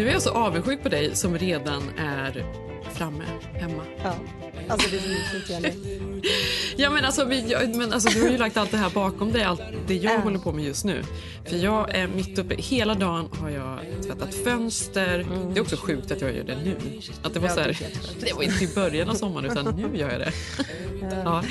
[0.00, 2.44] Nu är jag så avundsjuk på dig som redan är
[2.92, 3.82] framme hemma.
[4.02, 4.14] Ja.
[4.70, 5.72] Alltså det är så mysigt Jenny.
[6.76, 9.42] Ja, men alltså, vi, men alltså, du har ju lagt allt det här bakom dig,
[9.42, 11.02] allt det jag håller på med just nu.
[11.48, 15.26] För jag är mitt uppe, hela dagen har jag tvättat fönster.
[15.52, 16.76] Det är också sjukt att jag gör det nu.
[17.22, 17.78] Att det var så här,
[18.20, 20.32] det var inte i början av sommaren utan nu gör jag det.
[21.24, 21.44] Ja.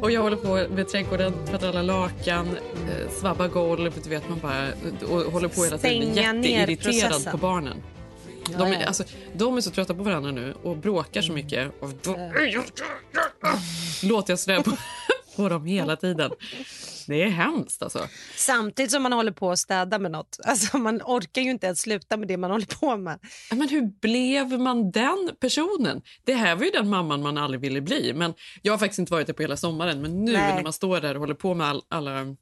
[0.00, 4.38] Och jag håller på med trädgården, tvättar alla lakan, eh, svabbar golv, du vet man
[4.38, 4.68] bara
[5.08, 6.14] och håller på hela tiden.
[6.14, 7.82] Jätteirriterad på barnen.
[8.58, 9.04] De är, alltså,
[9.34, 11.82] de är så trötta på varandra nu och bråkar så mycket.
[11.82, 12.32] Och då
[14.02, 14.76] låter jag sådär på,
[15.36, 16.30] på dem hela tiden.
[17.06, 18.08] Det är hemskt alltså.
[18.36, 20.38] Samtidigt som man håller på att städa med något.
[20.44, 23.18] Alltså man orkar ju inte ens sluta med det man håller på med.
[23.50, 26.02] Men hur blev man den personen?
[26.24, 28.12] Det här var ju den mamman man aldrig ville bli.
[28.14, 30.54] Men Jag har faktiskt inte varit där på hela sommaren, men nu Nej.
[30.54, 32.36] när man står där och håller på med all, alla,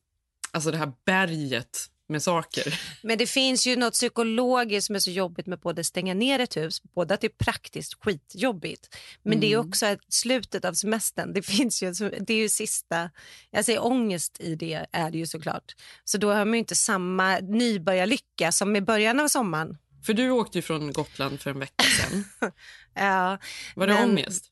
[0.51, 2.81] alltså det här berget med saker.
[3.03, 6.57] Men det finns ju något psykologiskt som är så jobbigt med både stänga ner ett
[6.57, 9.69] hus, både att det är praktiskt skitjobbigt, men det är Mm.
[9.69, 11.33] också slutet av semestern.
[11.33, 13.11] Det finns ju, det är ju sista,
[13.51, 15.75] jag säger ångest i det är det ju såklart.
[16.05, 19.79] Så då har man ju inte samma nybörjarlycka som i början av sommaren.
[20.07, 22.25] För du åkte ju från Gotland för en vecka sedan.
[22.95, 23.39] Ja,
[23.77, 24.45] Var det Men- ångest?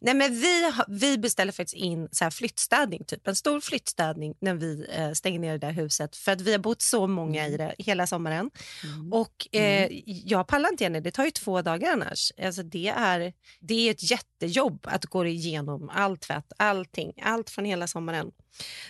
[0.00, 4.54] Nej, men vi, vi beställer faktiskt in så här flyttstädning, typ en stor flyttstädning när
[4.54, 6.16] vi eh, stänger ner det där huset.
[6.16, 8.50] För att vi har bott så många i det hela sommaren.
[9.12, 12.32] Och eh, jag pallar inte Jenny, det tar ju två dagar annars.
[12.42, 17.64] Alltså, det, är, det är ett jättejobb att gå igenom all tvätt, allting, allt från
[17.64, 18.30] hela sommaren.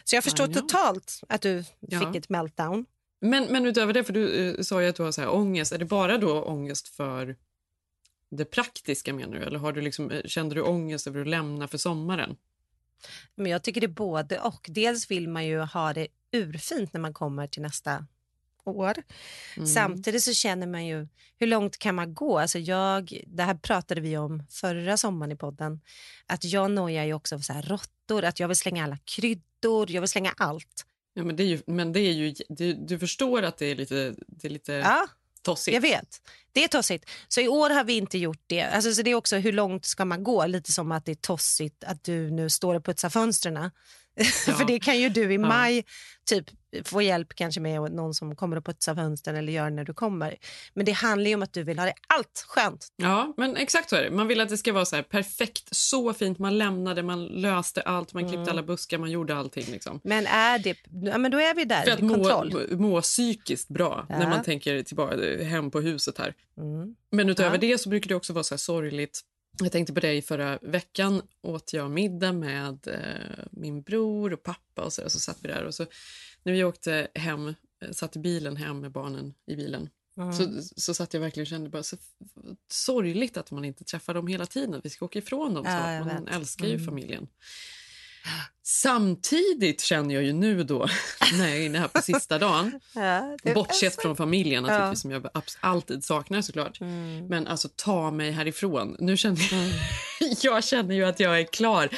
[0.05, 2.01] Så jag förstår totalt att du Ja.
[2.01, 2.87] fick ett meltdown.
[3.21, 5.73] Men, men utöver det, för du eh, sa ju att du har så här ångest.
[5.73, 7.37] Är det bara då ångest för
[8.37, 9.45] det praktiska menar du?
[9.45, 12.37] Eller har du liksom, eh, kände du ångest över att lämna för sommaren?
[13.35, 14.67] Men jag tycker det är både och.
[14.69, 18.07] Dels vill man ju ha det urfint när man kommer till nästa
[18.65, 18.95] år.
[19.57, 19.67] Mm.
[19.67, 21.09] Samtidigt så känner man ju
[21.39, 22.39] hur långt kan man gå?
[22.39, 25.81] Alltså jag, det här pratade vi om förra sommaren i podden.
[26.27, 29.91] Att jag nojar ju också för så här råttor, att jag vill slänga alla kryddor,
[29.91, 30.87] jag vill slänga allt.
[31.15, 33.75] Ja, men det är ju, men det är ju, du, du förstår att det är
[33.75, 35.09] lite, det är lite Ja,
[35.45, 35.75] tossigt?
[35.75, 36.21] jag vet.
[36.53, 37.11] Det är tossigt.
[37.29, 38.63] Så i år har vi inte gjort det.
[38.63, 40.47] Alltså, så det är också hur långt ska man gå?
[40.47, 43.71] Lite som att det är tossigt att du nu står och putsar fönstren.
[44.59, 45.85] För det kan ju du i maj
[46.27, 46.45] typ
[46.85, 50.37] få hjälp kanske med någon som kommer och putsar fönstren eller gör när du kommer.
[50.75, 52.89] Men det handlar ju om att du vill ha det allt skönt.
[52.97, 54.11] Ja, men exakt så är det.
[54.11, 56.39] Man vill att det ska vara så här perfekt, så fint.
[56.39, 58.49] Man lämnade, man löste allt, man klippte Mm.
[58.49, 59.65] alla buskar, man gjorde allting.
[59.71, 60.01] Liksom.
[60.05, 62.67] Men är det, ja, men då är vi där, För att kontroll.
[62.71, 64.19] må, må psykiskt bra Ja.
[64.19, 66.35] när man tänker tillbaka hem på huset här.
[66.59, 66.95] Mm.
[67.11, 67.61] Men utöver Ja.
[67.61, 69.21] det så brukar det också vara så här sorgligt.
[69.63, 74.83] Jag tänkte på dig förra veckan åt jag middag med eh, min bror och pappa
[74.83, 75.87] och så, där, så satt vi där och så
[76.43, 80.33] när vi åkte hem, eh, satt i bilen hem med barnen i bilen Mm.
[80.33, 81.97] så, så satt jag verkligen och kände bara så
[82.73, 85.65] sorgligt att man inte träffar dem hela tiden, att vi ska åka ifrån dem.
[85.67, 86.09] Ja, så.
[86.09, 86.35] Man vet.
[86.35, 86.87] älskar ju Mm.
[86.87, 87.29] familjen.
[88.67, 90.87] Samtidigt känner jag ju nu då,
[91.39, 95.01] när jag är inne här på sista dagen, Ja, bortsett från familjen naturligtvis, Ja.
[95.01, 95.27] som jag
[95.61, 96.81] alltid saknar såklart.
[96.81, 97.27] Mm.
[97.27, 98.97] Men alltså ta mig härifrån.
[98.99, 99.71] Nu känner jag,
[100.43, 101.89] jag känner ju att jag är klar.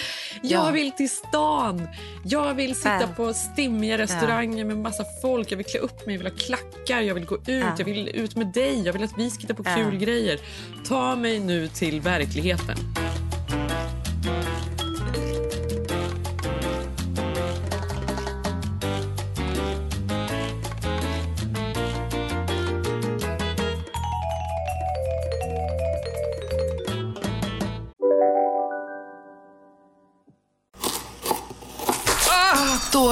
[0.42, 0.70] Jag Ja.
[0.70, 1.88] vill till stan.
[2.24, 3.08] Jag vill sitta Ja.
[3.16, 5.52] på stimmiga restauranger med massa folk.
[5.52, 7.74] Jag vill klä upp mig, jag vill ha klackar, jag vill gå ut, Ja.
[7.78, 8.82] jag vill ut med dig.
[8.84, 10.40] Jag vill att vi ska hitta på kul grejer.
[10.88, 12.76] Ta mig nu till verkligheten.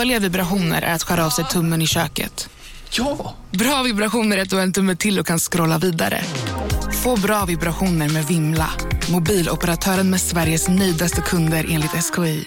[0.05, 2.49] Dåliga vibrationer är att skära av sig tummen i köket.
[2.91, 3.35] Ja!
[3.51, 6.21] Bra vibrationer är ett och en tumme till och kan scrolla vidare.
[7.03, 8.71] Få bra vibrationer med Vimla.
[9.13, 12.45] Mobiloperatören med Sveriges nöjdaste kunder enligt SKI.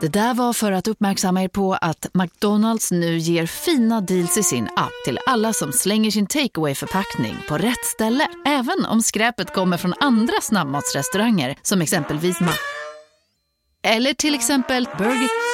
[0.00, 4.42] Det där var för att uppmärksamma er på att McDonalds nu ger fina deals i
[4.42, 8.28] sin app till alla som slänger sin takeaway förpackning på rätt ställe.
[8.46, 12.52] Även om skräpet kommer från andra snabbmatsrestauranger som exempelvis Ma...
[13.82, 15.49] Eller till exempel Burger...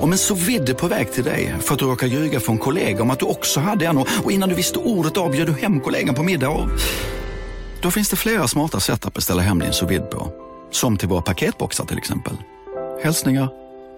[0.00, 3.02] Om en så vidde på väg till dig för att du råkar ljuga från kollega
[3.02, 5.80] om att du också hade en och innan du visste ordet av bjöd du hem
[5.80, 6.68] kollegan på middag och...
[7.82, 10.32] Då finns det flera smarta sätt att beställa hem din sous på.
[10.70, 12.36] Som till våra paketboxar till exempel.
[13.02, 13.48] Hälsningar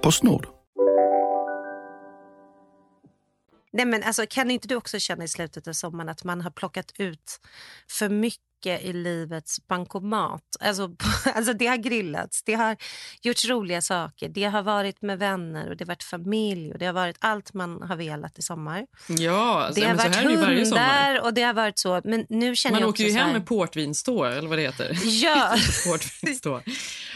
[0.02, 0.46] Postnord.
[3.72, 6.50] Nej, men alltså, kan inte du också känna i slutet av sommaren att man har
[6.50, 7.40] plockat ut
[7.88, 10.42] för mycket i livets bankomat?
[10.60, 10.90] Alltså,
[11.34, 12.76] alltså det har grillats, det har
[13.22, 16.86] gjorts roliga saker, det har varit med vänner och det har varit familj och det
[16.86, 18.86] har varit allt man har velat i sommar.
[19.08, 22.00] Ja, alltså, det har varit hundar och det har varit så.
[22.04, 24.98] Men nu känner Man jag åker ju hem här, med portvinstå, eller vad det heter.
[25.04, 25.56] Ja.
[25.86, 26.62] portvinstå.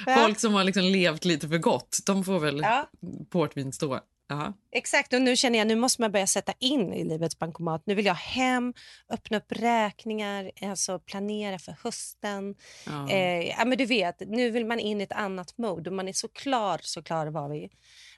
[0.06, 0.14] Ja.
[0.17, 2.90] Folk som har liksom levt lite för gott, de får väl Ja.
[3.31, 4.00] portvinstå.
[4.35, 4.53] Ja.
[4.73, 7.83] Exakt, och nu känner jag nu måste man börja sätta in i livets bankomat.
[7.87, 8.75] Nu vill jag hem,
[9.11, 12.55] öppna upp räkningar, alltså planera för hösten.
[12.87, 13.11] Ja.
[13.11, 16.09] Eh, ja, men du vet, nu vill man in i ett annat mode och man
[16.09, 17.69] är så klar, så klar var vi.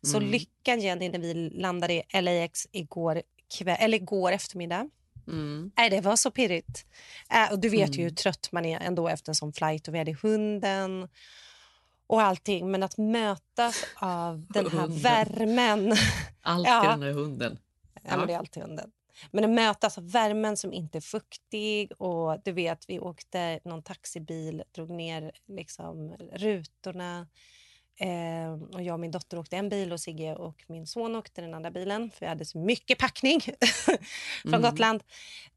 [0.03, 0.31] Så Mm.
[0.31, 3.23] lyckan Jenny när vi landade i LAX igår,
[3.59, 4.89] kväll, eller igår eftermiddag.
[5.29, 5.71] Mm.
[5.77, 6.87] Nej, det var så pirrigt.
[7.31, 8.15] Äh, och du vet ju hur Mm.
[8.15, 11.09] trött man är ändå efter en sån flight och vi hade hunden
[12.07, 12.71] och allting.
[12.71, 14.99] Men att mötas av den här Hunden.
[14.99, 15.97] värmen.
[16.43, 16.83] Alltid Ja.
[16.91, 17.59] den där hunden.
[18.03, 18.91] Ja, men det är alltid hunden.
[19.31, 23.83] Men att mötas av värmen som inte är fuktig och du vet, vi åkte någon
[23.83, 27.27] taxibil, drog ner liksom rutorna.
[28.01, 31.41] Eh, och jag och min dotter åkte en bil och Sigge och min son åkte
[31.41, 33.41] den andra bilen för vi hade så mycket packning
[34.43, 34.63] från Mm.
[34.63, 35.03] Gotland.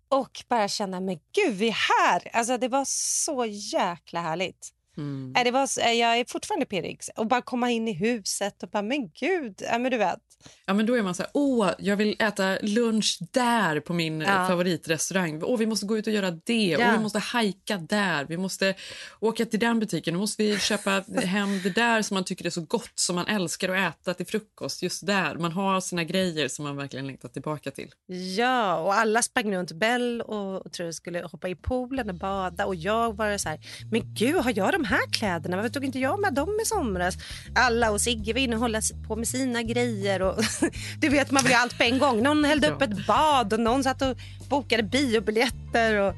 [0.07, 1.71] Och bara känna, men gud, vi är
[2.11, 2.29] här!
[2.37, 4.69] Alltså, det var så jäkla härligt.
[4.99, 5.31] Mm.
[5.35, 6.99] Nej, Det var, så- jag är fortfarande pirrig.
[7.15, 10.19] Och bara komma in i huset och bara, men gud, ja, men du vet.
[10.65, 14.21] Ja, men då är man så här, åh, jag vill äta lunch där på min
[14.21, 14.47] Ja.
[14.47, 15.43] favoritrestaurang.
[15.43, 16.65] Åh, vi måste gå ut och göra det.
[16.65, 16.79] Ja.
[16.87, 18.25] Åh, vi måste hajka där.
[18.25, 18.75] Vi måste
[19.19, 20.13] åka till den butiken.
[20.13, 23.27] Nu måste vi köpa hem det där som man tycker är så gott, som man
[23.27, 24.83] älskar att äta till frukost.
[24.83, 25.35] Just där.
[25.35, 27.91] Man har sina grejer som man verkligen längtar tillbaka till.
[28.37, 32.65] Ja, och alla sprang runt Bell och, och tror skulle hoppa i poolen och bada.
[32.65, 33.59] Och jag var så här,
[33.91, 35.55] men gud, har jag de här kläderna?
[35.55, 37.17] Varför tog inte jag med dem i somras?
[37.55, 40.21] Alla och Sigge var inne och hålla på med sina grejer.
[40.21, 40.35] Och,
[40.99, 42.23] du vet, man vill allt på en gång.
[42.23, 44.17] Någon hällde upp ett bad och någon satt och
[44.49, 45.95] bokade biobiljetter.
[45.95, 46.15] Och,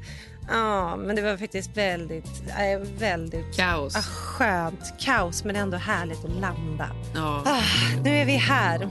[0.48, 3.96] ja, men det var faktiskt väldigt, äh, väldigt Kaos.
[3.96, 4.94] ah, skönt.
[4.98, 6.90] Kaos, men ändå härligt att landa.
[7.14, 7.42] Ja.
[7.46, 7.62] Ah,
[8.04, 8.88] nu är vi här.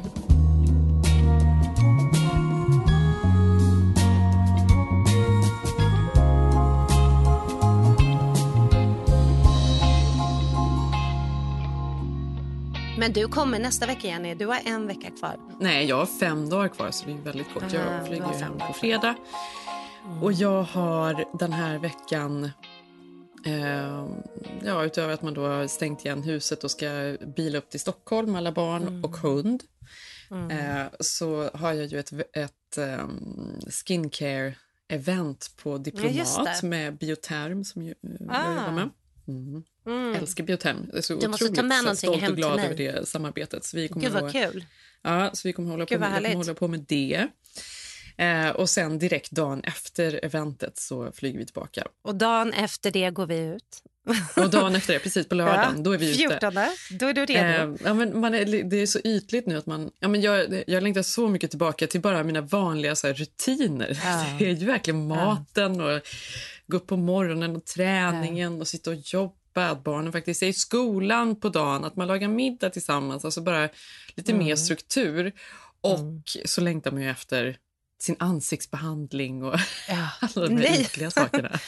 [13.01, 14.35] Men du kommer nästa vecka, Jenny.
[14.35, 15.35] Du har en vecka kvar.
[15.59, 17.63] Nej, jag har fem dagar kvar, så det är väldigt kort.
[17.63, 19.15] Ah, Jag du flyger hem på fredag.
[20.21, 22.43] Och jag har den här veckan...
[23.45, 24.07] Eh,
[24.63, 28.35] ja, utöver att man då har stängt igen huset och ska bila upp till Stockholm,
[28.35, 29.03] alla barn Mm.
[29.03, 29.63] och hund
[30.51, 36.67] eh, så har jag ju ett, ett um, skincare-event på Diplomat det.
[36.67, 37.93] med Bioterm som eh,
[38.29, 38.43] Ah.
[38.45, 38.89] jag jobbar med.
[39.27, 39.63] Mm.
[39.85, 40.15] Mm.
[40.15, 40.85] Älskar Bioterm.
[40.87, 43.07] Jag är så Du måste ta otroligt med så stolt hem och glad över det
[43.07, 43.65] samarbetet.
[43.65, 44.65] Så vi kommer Gud vad kul.
[45.01, 47.27] Ja, så vi kommer hålla, på Gud, vad med, kommer hålla på med det.
[48.17, 51.83] Eh, och sen direkt dagen efter eventet så flyger vi tillbaka.
[52.01, 53.83] Och dagen efter det går vi ut.
[54.35, 56.17] Och dagen efter det, precis på lördagen, då är vi ute.
[56.17, 56.53] 14,
[56.99, 57.73] då är du redo.
[57.73, 59.91] Eh, ja, men man är, det är så ytligt nu att man...
[59.99, 63.99] Ja, men jag, jag längtar så mycket tillbaka till bara mina vanliga så här, rutiner.
[64.03, 64.25] Ja.
[64.39, 66.01] Det är ju verkligen maten och
[66.67, 69.35] gå upp på morgonen och träningen och sitta och jobba.
[69.53, 73.25] Att barnen faktiskt är i skolan på dagen, att man lagar middag tillsammans.
[73.25, 73.69] Alltså bara
[74.15, 74.45] lite Mm.
[74.45, 75.31] mer struktur.
[75.81, 77.57] Och så längtar man ju efter
[78.01, 79.55] sin ansiktsbehandling och
[79.89, 80.09] Ja.
[80.35, 81.51] alla de här ytliga sakerna.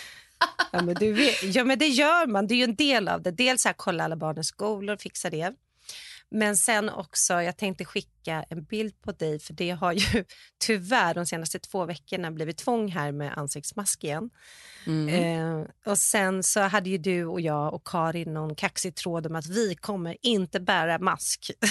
[0.72, 2.48] Ja, men du ja, men det gör man.
[2.48, 3.32] Det är ju en del av det.
[3.32, 5.54] Dels här, kolla alla barnens skolor, fixa det.
[6.36, 10.25] Men sen också, jag tänkte skicka en bild på dig för det har ju
[10.60, 14.30] tyvärr de senaste två veckorna blivit tvång här med ansiktsmask igen.
[14.88, 15.10] Mm.
[15.10, 19.36] Eh, och sen så hade ju du och jag och Karin någon kaxig tråd om
[19.36, 21.52] att vi kommer inte bära mask.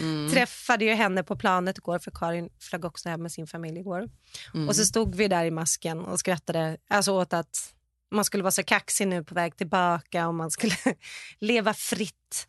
[0.00, 0.30] Mm.
[0.30, 4.08] Träffade ju henne på planet igår för Karin flög också hem med sin familj igår.
[4.54, 4.68] Mm.
[4.68, 7.74] Och så stod vi där i masken och skrattade alltså åt att
[8.14, 10.74] man skulle vara så kaxig nu på väg tillbaka och man skulle
[11.38, 12.46] leva fritt.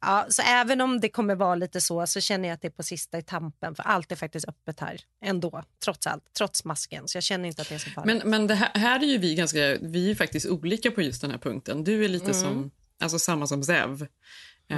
[0.00, 2.72] Ja, så även om det kommer vara lite så så känner jag att det är
[2.72, 7.08] på sista i tampen för allt är faktiskt öppet här ändå, trots allt, trots masken.
[7.08, 8.22] Så jag känner inte att det är så farligt.
[8.22, 11.20] Men, men det här, här är ju vi ganska, vi är faktiskt olika på just
[11.20, 11.84] den här punkten.
[11.84, 12.40] Du är lite Mm.
[12.42, 12.70] som,
[13.00, 14.02] alltså samma som Zev.
[14.02, 14.08] Eh,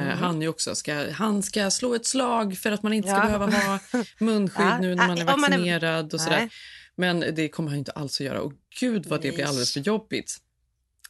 [0.03, 0.19] Mm.
[0.19, 3.25] Han också, ska, han ska slå ett slag för att man inte ska Ja.
[3.25, 3.79] behöva ha
[4.19, 6.49] munskydd Ja, nu när man är vaccinerad och sådär.
[6.95, 8.41] Men det kommer han inte alls att göra.
[8.41, 10.37] Och gud vad det blir alldeles för jobbigt.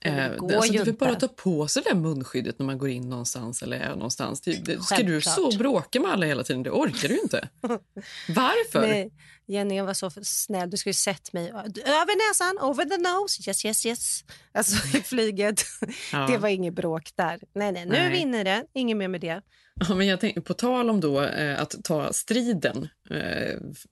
[0.03, 1.29] Det Eh, går alltså, ju du vill bara inte.
[1.29, 4.41] ta på sig det munskyddet när man går in någonstans eller är någonstans.
[4.41, 6.63] Det, ska du så bråka med alla hela tiden?
[6.63, 7.49] Det orkar du inte.
[8.29, 8.81] Varför?
[8.81, 9.11] Nej,
[9.51, 10.71] Jenny jag var så snäll.
[10.71, 11.49] Du skulle ju sett mig.
[11.51, 13.43] Över näsan, over the nose.
[13.51, 14.25] Yes, yes, yes.
[14.53, 15.63] Alltså i flyget.
[16.13, 16.27] Ja.
[16.27, 17.41] Det var inget bråk där.
[17.55, 18.07] Nej, nej, nu Nej.
[18.07, 18.65] är vi inne i det.
[18.75, 19.43] Inget mer med det.
[19.89, 23.85] Ja, men jag tänk, på tal om då, eh, att ta striden eh, f-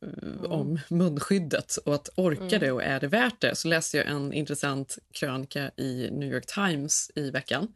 [0.45, 2.61] om munskyddet och att orka Mm.
[2.61, 6.47] det och är det värt det så läste jag en intressant krönika i New York
[6.47, 7.69] Times i veckan.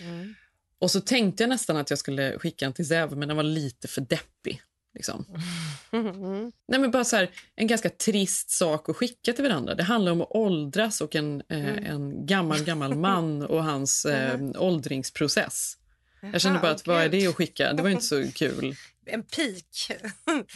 [0.00, 0.34] Mm.
[0.78, 3.44] Och så tänkte jag nästan att jag skulle skicka den till Zev, men den var
[3.44, 4.62] lite för deppig.
[4.94, 5.24] Liksom.
[5.92, 6.52] Mm.
[6.68, 9.74] Nej, men bara så här, en ganska trist sak att skicka till varandra.
[9.74, 11.84] Det handlar om att åldras och en, eh, Mm.
[11.84, 15.76] en gammal, gammal man och hans eh, åldringsprocess.
[16.32, 17.72] Jag känner bara att vad är det att skicka?
[17.72, 18.74] Det var inte så kul.
[19.06, 19.88] En pik.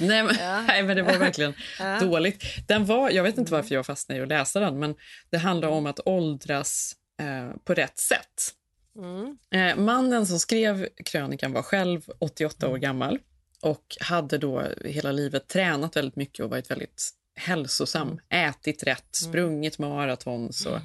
[0.00, 0.61] Nej, men, Ja.
[0.62, 2.00] nej, men det var verkligen Ja.
[2.00, 2.45] dåligt.
[2.68, 4.95] Den var, jag vet inte varför jag fastnade i att läsa den, men
[5.30, 8.54] det handlar om att åldras eh, på rätt sätt.
[8.99, 9.38] Mm.
[9.50, 13.18] Eh, mannen som skrev krönikan var själv 88 år gammal
[13.62, 18.20] och hade då hela livet tränat väldigt mycket och varit väldigt hälsosam.
[18.28, 20.52] Ätit rätt, sprungit maraton.
[20.52, 20.80] Så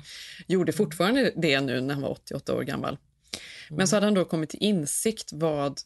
[0.48, 2.98] gjorde fortfarande det nu när han var 88 år gammal.
[3.70, 5.80] Men så hade han då kommit till insikt vad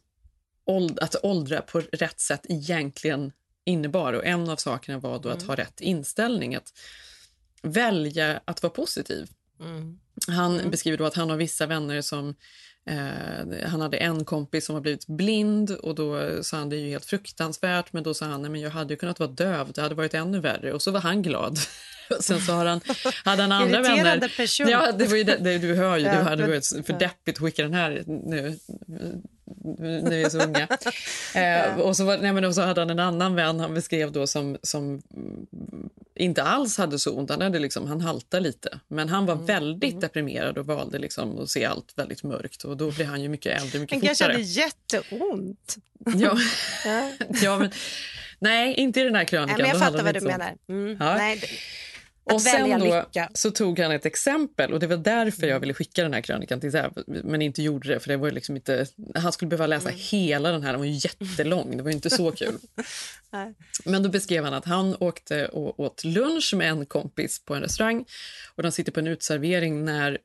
[0.65, 3.31] åld- att åldra på rätt sätt egentligen
[3.65, 4.13] innebar.
[4.13, 6.55] Och En av sakerna var då att ha rätt inställning.
[6.55, 6.73] Att
[7.61, 9.29] välja att vara positiv.
[9.59, 9.99] Mm.
[10.27, 12.35] Han beskriver då att han har vissa vänner som...
[12.87, 16.79] Eh, han hade en kompis som har blivit blind och då sa han det är
[16.79, 19.71] ju helt fruktansvärt men då sa han nej, men jag hade ju kunnat vara döv,
[19.71, 21.59] det hade varit ännu värre och så var han glad.
[22.19, 22.81] Sen så har han,
[23.25, 24.37] hade han andra vänner.
[24.37, 24.69] person.
[24.69, 27.37] Ja, det var ju det, det, du hör ju, Ja, det hade varit för deppigt
[27.37, 28.57] att skicka den här nu
[29.79, 30.67] när vi är så unga.
[31.35, 34.11] Eh, och, så var, nej, men och så hade han en annan vän han beskrev
[34.11, 34.83] då som, som
[35.15, 37.29] mm, inte alls hade så ont.
[37.29, 38.79] Han, hade liksom, han haltade lite.
[38.87, 39.45] Men han var Mm.
[39.45, 42.63] väldigt deprimerad och valde liksom att se allt väldigt mörkt.
[42.63, 44.33] Och Då blev han ju mycket äldre, mycket Han kanske fortare.
[44.33, 45.77] hade jätteont.
[46.15, 46.37] Ja.
[47.43, 47.59] Ja.
[47.59, 47.71] men,
[48.39, 49.57] nej, inte i den här Nej, krönikan.
[49.61, 50.53] men jag fattar vad du menar.
[50.69, 50.97] Mm.
[50.99, 51.15] Ja.
[51.17, 51.47] Nej, det-
[52.33, 53.29] Och sen då lycka.
[53.33, 56.59] så tog han ett exempel och det var därför jag ville skicka den här krönikan
[56.59, 59.89] till Zev, men inte gjorde det för det var liksom inte, han skulle behöva läsa
[59.89, 59.99] Mm.
[60.03, 62.57] hela den här, den var ju jättelång, det var ju inte så kul.
[63.85, 67.61] Men då beskrev han att han åkte och åt lunch med en kompis på en
[67.61, 68.05] restaurang
[68.55, 70.17] och de sitter på en utservering när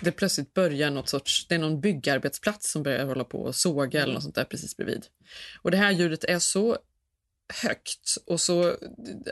[0.00, 4.02] det plötsligt börjar något sorts, det är någon byggarbetsplats som börjar hålla på och såga
[4.02, 5.06] eller något sånt där precis bredvid.
[5.62, 6.78] Och det här ljudet är så
[7.62, 8.16] högt.
[8.26, 8.76] Och så,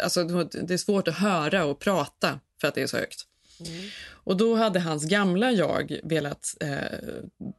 [0.03, 3.27] alltså det är svårt att höra och prata för att det är så högt.
[4.09, 6.79] Och då hade hans gamla jag velat eh,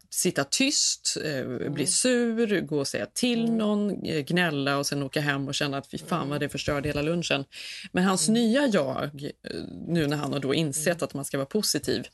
[0.10, 5.22] sitta tyst, eh, bli sur, gå och säga till någon, eh, gnälla och sen åka
[5.22, 7.46] hem och känna att fy fan vad det förstörde hela lunchen.
[7.92, 11.46] Men hans nya jag, eh, nu när han har då insett att man ska vara
[11.46, 12.08] positiv,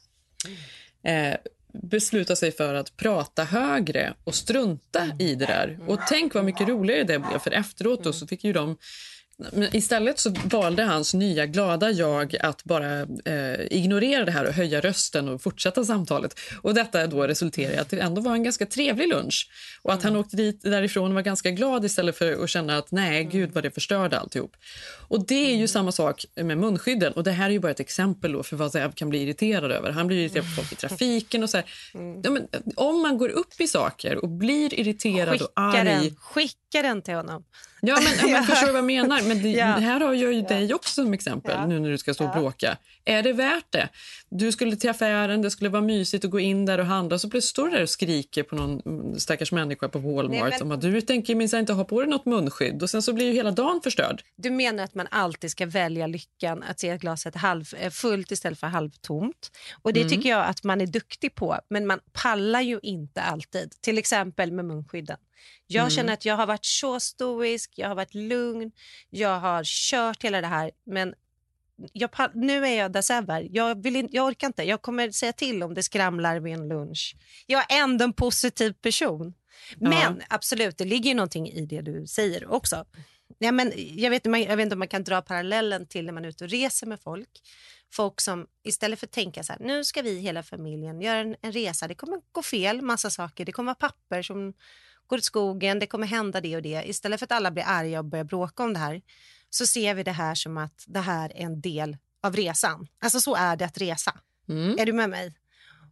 [1.03, 1.35] eh,
[1.81, 5.79] besluta sig för att prata högre och strunta i det där.
[5.87, 8.77] Och tänk vad mycket roligare det blev, för efteråt då så fick ju de
[9.37, 14.53] men istället så valde hans nya glada jag att bara eh, ignorera det här och
[14.53, 16.39] höja rösten och fortsätta samtalet.
[16.61, 19.49] Och Detta då resulterade i att det ändå var en ganska trevlig lunch.
[19.81, 22.91] Och att han åkte dit därifrån och var ganska glad istället för att känna att
[22.91, 24.55] nej, gud vad det förstörde alltihop.
[25.07, 27.13] Och det är ju samma sak med munskydden.
[27.13, 29.91] Och det här är ju bara ett exempel för vad Zev kan bli irriterad över.
[29.91, 31.65] Han blir irriterad på folk i trafiken och så här.
[32.23, 36.15] Ja, men, om man går upp i saker och blir irriterad och Skicka arg den,
[36.15, 37.43] skicka den till honom.
[37.85, 39.21] Ja, men, ja, men förstår du vad jag menar?
[39.27, 39.65] Men det, Ja.
[39.65, 41.65] det här har jag ju dig också som exempel Ja.
[41.67, 42.39] nu när du ska stå och Ja.
[42.39, 42.77] bråka.
[43.05, 43.89] Är det värt det?
[44.29, 47.29] Du skulle till affären, det skulle vara mysigt att gå in där och handla så
[47.29, 50.61] plötsligt står du där och skriker på någon mm, stackars människa på Walmart Nej, men-
[50.61, 53.25] om att du tänker minsann inte ha på dig något munskydd och sen så blir
[53.25, 54.21] ju hela dagen förstörd.
[54.35, 58.59] Du menar att man alltid ska välja lyckan att se glaset halv, eh, fullt istället
[58.59, 59.51] för halvtomt.
[59.81, 60.09] Och Det Mm.
[60.11, 63.73] tycker jag att man är duktig på, men man pallar ju inte alltid.
[63.81, 65.17] Till exempel med munskydden.
[65.67, 65.89] Jag Mm.
[65.89, 68.71] känner att jag har varit så stoisk, jag har varit lugn,
[69.09, 70.71] jag har kört hela det här.
[70.85, 71.13] Men
[71.93, 73.47] jag, nu är jag där.
[73.51, 74.63] Jag, vill in, jag orkar inte.
[74.63, 77.15] Jag kommer säga till om det skramlar vid en lunch.
[77.45, 79.33] Jag är ändå en positiv person.
[79.75, 82.85] Men absolut, det ligger ju någonting i det du säger också.
[83.37, 86.25] Ja, men jag, vet, jag vet inte om man kan dra parallellen till när man
[86.25, 87.29] är ute och reser med folk.
[87.93, 91.35] folk som istället för att tänka så här, nu ska vi hela familjen göra en,
[91.41, 94.53] en resa, det kommer gå fel, massa saker, det kommer vara papper som
[95.07, 96.83] går åt skogen, det kommer hända det och det.
[96.89, 99.01] Istället för att alla blir arga och börjar bråka om det här
[99.49, 102.87] så ser vi det här som att det här är en del av resan.
[102.99, 104.19] Alltså så är det att resa.
[104.49, 104.79] Mm.
[104.79, 105.33] Är du med mig?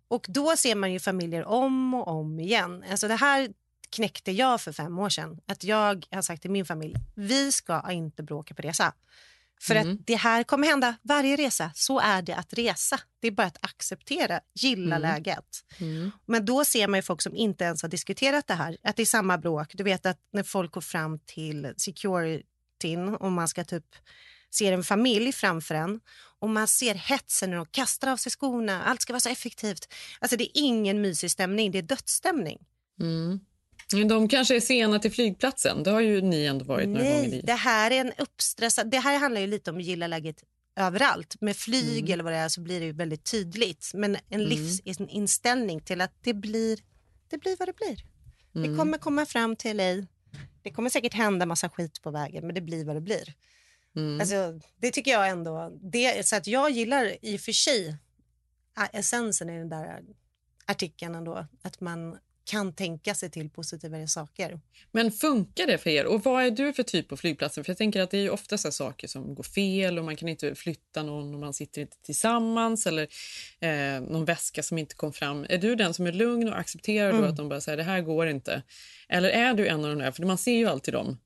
[0.08, 2.84] Och då ser man ju familjer om och om igen.
[2.91, 3.53] Alltså det här
[3.89, 5.39] knäckte jag för fem år sedan.
[5.48, 8.94] Att jag har sagt till min familj, vi ska inte bråka på resa.
[9.62, 9.94] För Mm.
[9.94, 11.72] att det här kommer hända varje resa.
[11.75, 13.00] Så är det att resa.
[13.20, 15.01] Det är bara att acceptera, gilla Mm.
[15.01, 15.46] läget.
[15.80, 16.12] Mm.
[16.25, 18.77] Men då ser man ju folk som inte ens har diskuterat det här.
[18.84, 19.72] Att det är samma bråk.
[19.74, 23.86] Du vet att när folk går fram till securityn och man ska typ
[24.50, 26.00] se en familj framför en
[26.39, 28.84] och man ser hetsen när de kastar av sig skorna.
[28.84, 29.94] Allt ska vara så effektivt.
[30.20, 32.58] Alltså det är ingen mysig stämning, det är dödsstämning.
[33.91, 35.83] De kanske är sena till flygplatsen.
[35.83, 37.21] Det har ju ni ändå varit några gånger.
[37.21, 37.45] Nej, vid.
[37.45, 38.91] det här är en uppstressad...
[38.91, 40.43] Det här handlar ju lite om att gilla läget
[40.75, 41.41] överallt.
[41.41, 42.13] Med flyg Mm.
[42.13, 43.91] eller vad det är så blir det ju väldigt tydligt.
[43.93, 44.48] Men en Mm.
[44.50, 46.79] livsinställning till att det blir,
[47.27, 47.98] det blir vad det blir.
[48.51, 48.77] Vi Mm.
[48.77, 50.05] kommer komma fram till LA.
[50.63, 53.33] Det kommer säkert hända massa skit på vägen, men det blir vad det blir.
[53.95, 54.19] Mm.
[54.21, 55.77] Alltså, det tycker jag ändå.
[55.81, 57.95] Det, så att jag gillar i och för sig
[58.93, 60.00] essensen i den där
[60.65, 61.48] artikeln ändå.
[61.62, 64.60] Att man kan tänka sig till positivare saker.
[64.91, 66.05] Men funkar det för er?
[66.05, 67.63] Och vad är du för typ på flygplatsen?
[67.63, 70.15] För jag tänker att det är ju ofta så saker som går fel och man
[70.15, 73.07] kan inte flytta någon och man sitter inte tillsammans eller
[73.60, 75.45] eh, någon väska som inte kom fram.
[75.50, 77.24] Är du den som är lugn och accepterar Mm.
[77.24, 78.62] att de bara säger det här går inte?
[79.10, 80.12] Eller är du en av de där?
[80.12, 81.17] För man ser ju alltid dem.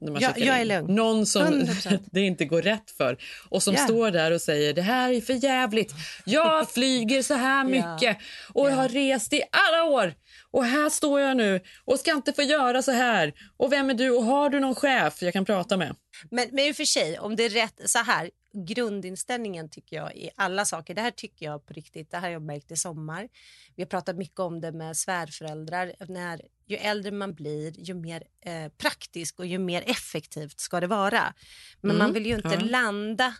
[0.00, 0.94] När man Ja, jag är lugn.
[0.94, 1.98] Någon som 100%.
[2.12, 3.84] det inte går rätt för och som Ja.
[3.84, 5.92] står där och säger det här är för jävligt.
[6.24, 8.16] Jag flyger så här mycket
[8.52, 10.14] och jag har rest i alla år
[10.50, 13.32] och här står jag nu och ska inte få göra så här.
[13.56, 15.96] Och vem är du och har du någon chef jag kan prata med?
[16.30, 18.30] Men, men i och för sig, om det är rätt, så här,
[18.66, 22.30] grundinställningen tycker jag i alla saker, det här tycker jag på riktigt, det här har
[22.30, 23.28] jag märkt i sommar.
[23.76, 25.92] Vi har pratat mycket om det med svärföräldrar.
[26.08, 30.86] När, ju äldre man blir, ju mer eh, praktisk och ju mer effektivt ska det
[30.86, 31.34] vara.
[31.80, 32.60] Men Mm, man vill ju inte ja.
[32.60, 33.34] landa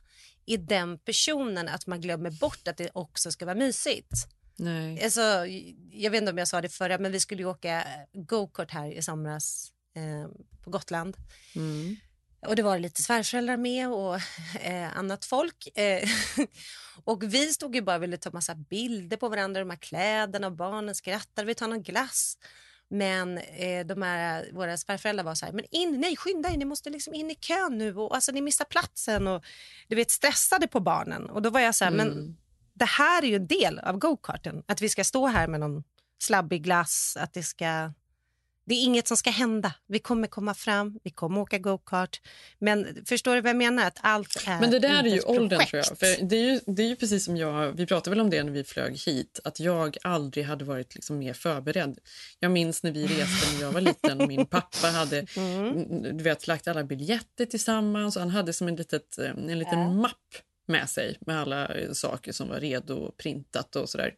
[0.46, 4.12] i den personen att man glömmer bort att det också ska vara mysigt.
[4.58, 5.04] Nej.
[5.04, 5.46] Alltså,
[5.92, 8.92] jag vet inte om jag sa det förra, men vi skulle ju åka go-kart här
[8.92, 10.30] i somras eh,
[10.64, 11.16] på Gotland.
[11.56, 11.96] Mm.
[12.46, 14.14] Och det var lite svärföräldrar med och
[14.60, 15.78] eh, annat folk.
[15.78, 16.08] Eh,
[17.04, 20.46] och vi stod ju bara och ville ta massa bilder på varandra, de här kläderna
[20.46, 22.38] och barnen skrattade, vi tar någon glass.
[22.90, 26.64] Men eh, de här, våra svärföräldrar var så här, men in, nej skynda er, ni
[26.64, 29.44] måste liksom in i kön nu och alltså ni missar platsen och
[29.88, 31.30] du vet stressade på barnen.
[31.30, 32.36] Och då var jag så här, men Mm.
[32.78, 35.82] Det här är ju en del av go-karten, att vi ska stå här med någon
[36.22, 37.92] slabbig glass, att det ska
[38.66, 39.74] det är inget som ska hända.
[39.86, 42.20] Vi kommer komma fram, vi kommer åka go-kart.
[42.58, 43.86] Men förstår du vad jag menar?
[43.86, 45.98] Att allt är Men det där är ju åldern tror jag.
[45.98, 48.42] För det, är ju, det är ju precis som jag, vi pratade väl om det
[48.42, 51.98] när vi flög hit, att jag aldrig hade varit liksom mer förberedd.
[52.38, 56.02] Jag minns när vi reste när jag var liten och min pappa hade Mm.
[56.16, 59.78] du vet, lagt alla biljetter tillsammans och han hade som en, litet, eh, en liten
[59.78, 59.90] Ja.
[59.90, 60.14] mapp
[60.68, 64.14] med sig med alla eh, saker som var redo och printat och sådär.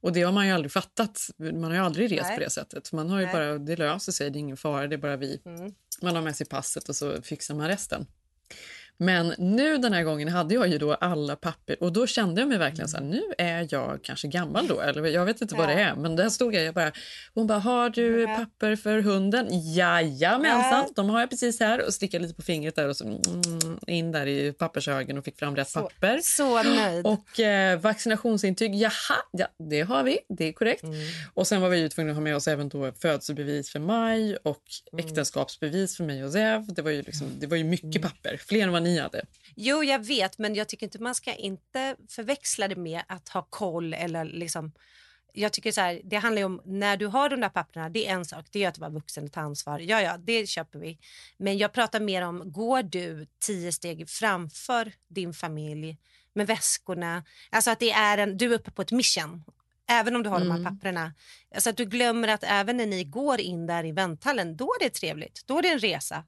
[0.00, 1.30] Och det har man ju aldrig fattat.
[1.36, 2.36] Man har ju aldrig rest Nej.
[2.36, 2.92] på det sättet.
[2.92, 3.34] Man har ju Nej.
[3.34, 5.40] bara, det löser sig, det är ingen fara, det är bara vi.
[5.44, 5.74] Mm.
[6.02, 8.06] Man har med sig passet och så fixar man resten.
[9.00, 12.48] Men nu den här gången hade jag ju då alla papper och då kände jag
[12.48, 15.68] mig verkligen så här, nu är jag kanske gammal då, eller jag vet inte vad
[15.68, 16.92] det är, men där stod jag, jag bara,
[17.34, 18.36] hon bara, har du Ja.
[18.36, 19.48] papper för hunden?
[19.74, 20.88] Jajamensan, Ja.
[20.96, 24.12] de har jag precis här och stickade lite på fingret där och så mm, in
[24.12, 26.20] där i pappershögen och fick fram rätt Så- papper.
[26.22, 27.06] Så nöjd.
[27.06, 30.82] Och eh, vaccinationsintyg, jaha, ja, det har vi, det är korrekt.
[30.82, 30.94] Mm.
[31.34, 34.36] Och sen var vi ju tvungna att ha med oss även då födelsebevis för Maj
[34.42, 35.06] och Mm.
[35.06, 36.66] äktenskapsbevis för mig och Zev.
[36.74, 37.70] Det var ju, liksom, det var ju Mm.
[37.70, 39.26] mycket papper, fler än vad ni hade.
[39.56, 43.42] Jo, jag vet, men jag tycker inte man ska inte förväxla det med att ha
[43.50, 44.72] koll eller liksom
[45.32, 48.06] jag tycker så här, det handlar ju om när du har de där papperna, det
[48.06, 49.78] är en sak, det är att vara vuxen och ta ansvar.
[49.78, 50.98] Ja, ja, det köper vi.
[51.36, 55.98] Men jag pratar mer om, går du tio steg framför din familj
[56.32, 59.44] med väskorna, alltså att det är en, du är uppe på ett mission.
[59.90, 60.74] Även om du har de här Mm.
[60.76, 61.14] papperna.
[61.54, 64.84] Alltså att du glömmer att även när ni går in där i vänthallen, då är
[64.84, 65.42] det trevligt.
[65.46, 66.24] Då är det en resa.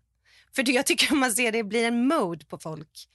[0.54, 3.08] För det- jag tycker man ser det blir en mode på folk.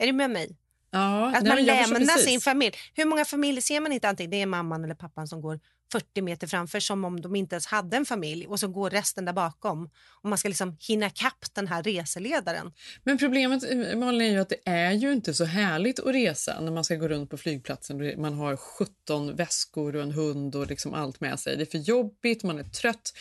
[0.00, 0.56] Är du med mig?
[0.90, 2.74] Ja, Att nej, man lämnar sin familj.
[2.94, 5.60] Hur många familjer ser man inte antingen det är mamman eller pappan som går
[5.92, 9.24] 40 meter framför som om de inte ens hade en familj och så går resten
[9.24, 9.90] där bakom.
[10.22, 12.72] Och man ska liksom hinna kapp den här reseledaren.
[13.04, 16.60] Men problemet eh, Malin, är ju att det är ju inte så härligt att resa
[16.60, 20.66] när man ska gå runt på flygplatsen man har 17 väskor och en hund och
[20.66, 21.56] liksom allt med sig.
[21.56, 23.12] Det är för jobbigt, man är trött.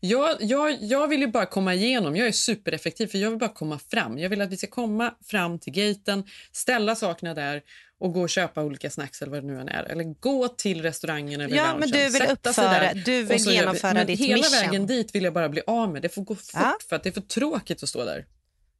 [0.00, 2.16] Jag, jag, jag vill ju bara komma igenom.
[2.16, 4.18] Jag är supereffektiv för jag vill bara komma fram.
[4.18, 7.62] Jag vill att vi ska komma fram till gaten, ställa sakerna där
[7.98, 9.82] och gå och köpa olika snacks eller vad det nu än är.
[9.84, 14.06] Eller gå till restaurangen eller Ja, loungen, men du vill uppföra- du vill genomföra men
[14.06, 14.52] ditt Hela mission.
[14.60, 16.02] vägen dit vill jag bara bli av med.
[16.02, 16.76] Det får gå fort Ja.
[16.88, 18.26] för att det är för tråkigt att stå där.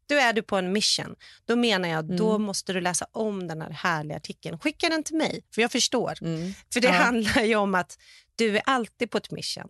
[0.09, 1.15] Då är du på en mission.
[1.47, 2.43] Då menar jag, då Mm.
[2.43, 4.59] måste du läsa om den här härliga artikeln.
[4.59, 6.15] Skicka den till mig, för jag förstår.
[6.23, 6.53] Mm.
[6.73, 6.93] För det Ja.
[6.95, 7.99] handlar ju om att
[8.37, 9.69] du är alltid på ett mission.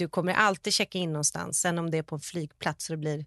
[0.00, 2.96] Du kommer alltid checka in någonstans, sen om det är på en flygplats så det
[2.96, 3.24] blir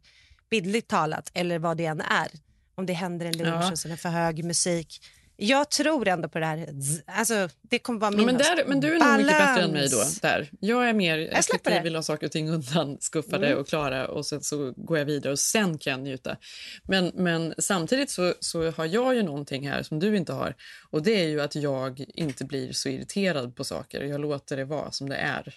[0.50, 2.28] bildligt talat eller vad det än är.
[2.76, 3.72] Om det händer en lunch Ja.
[3.72, 5.06] och så är för hög musik.
[5.38, 6.70] Jag tror ändå på det här.
[7.06, 9.72] Alltså, det kommer vara min Ja, men, där, men du är nog mycket bättre än
[9.72, 10.04] mig då.
[10.22, 10.50] Där.
[10.60, 11.18] Jag är mer
[11.64, 11.82] det.
[11.84, 13.60] vill ha saker och ting undan skuffade Mm.
[13.60, 16.38] och klara och sen så går jag vidare och sen kan jag njuta.
[16.84, 20.56] Men, men samtidigt så, så har jag ju någonting här som du inte har
[20.90, 24.02] och det är ju att jag inte blir så irriterad på saker.
[24.02, 25.56] Jag låter det vara som det är.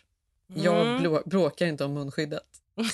[0.55, 1.01] Jag Mm.
[1.03, 2.43] blå, bråkar inte om munskyddet.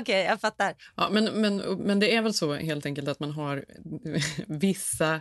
[0.00, 0.74] Okej, jag fattar.
[0.96, 3.64] Ja, men, men, men det är väl så helt enkelt att man har
[4.46, 5.20] vissa...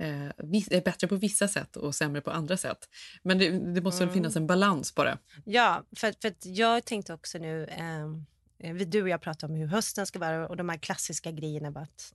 [0.00, 2.78] Eh, viss, är bättre på vissa sätt och sämre på andra sätt.
[3.22, 4.14] Men det, det måste Mm.
[4.14, 5.18] finnas en balans bara.
[5.44, 7.64] Ja, för, för jag tänkte också nu,
[8.60, 11.80] eh, du och jag pratade om hur hösten ska vara och de här klassiska grejerna.
[11.80, 12.14] Att,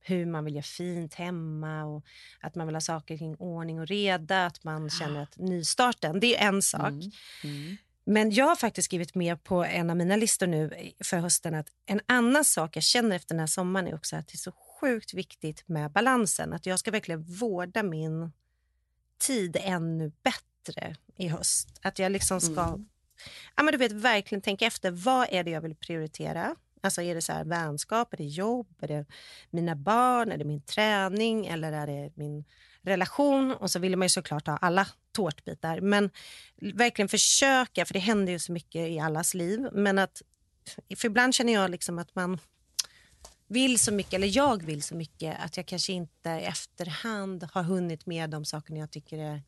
[0.00, 2.04] hur man vill göra fint hemma och
[2.40, 6.36] att man vill ha saker kring ordning och reda, att man känner att nystarten, det
[6.36, 6.92] är en sak.
[7.44, 7.76] Mm.
[8.04, 11.68] Men jag har faktiskt skrivit med på en av mina listor nu för hösten att
[11.86, 14.52] en annan sak jag känner efter den här sommaren är också att det är så
[14.52, 16.52] sjukt viktigt med balansen.
[16.52, 18.32] Att jag ska verkligen vårda min
[19.18, 21.78] tid ännu bättre i höst.
[21.82, 22.88] Att jag liksom ska Mm.
[23.56, 24.90] ja, men du vet, verkligen tänka efter.
[24.90, 26.56] Vad är det jag vill prioritera?
[26.80, 29.06] Alltså är det så här vänskap, är det jobb, är det
[29.50, 32.44] mina barn, är det min träning eller är det min
[32.82, 33.52] relation?
[33.52, 35.80] Och så vill man ju såklart ha alla tårtbitar.
[35.80, 36.10] Men
[36.56, 39.68] verkligen försöka, för det händer ju så mycket i allas liv.
[39.72, 40.22] Men att,
[40.96, 42.38] för ibland känner jag liksom att man
[43.48, 47.62] vill så mycket, eller jag vill så mycket att jag kanske inte i efterhand har
[47.62, 49.42] hunnit med de sakerna jag tycker är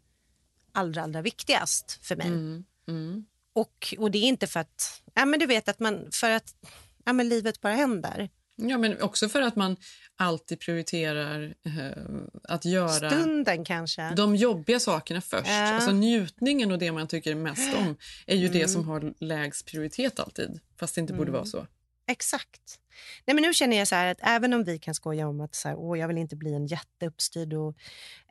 [0.72, 2.26] allra, allra viktigast för mig.
[2.26, 2.64] Mm.
[2.88, 3.26] Mm.
[3.52, 6.54] Och, och det är inte för att, ja men du vet att man, för att
[7.04, 8.30] ja, men livet bara händer.
[8.56, 9.76] Ja, men också för att man
[10.16, 12.04] alltid prioriterar eh,
[12.48, 14.14] att göra Stunden kanske.
[14.16, 15.48] de jobbiga sakerna först.
[15.48, 15.72] Ja.
[15.74, 18.68] Alltså njutningen och det man tycker mest om är ju det Mm.
[18.68, 20.60] som har lägst prioritet alltid.
[20.80, 21.32] Fast det inte borde Mm.
[21.32, 21.66] vara så.
[22.06, 22.78] Exakt.
[23.24, 25.68] Nej, men nu känner jag så att även om vi kan skoja om att så
[25.68, 27.76] här, Åh, jag vill inte bli en jätteuppstyrd och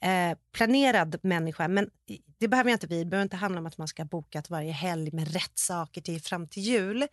[0.05, 1.89] eh, planerad människa, men
[2.37, 3.03] det behöver jag inte bli.
[3.03, 6.01] Det behöver inte handla om att man ska ha bokat varje helg med rätt saker
[6.01, 7.07] till fram till jul.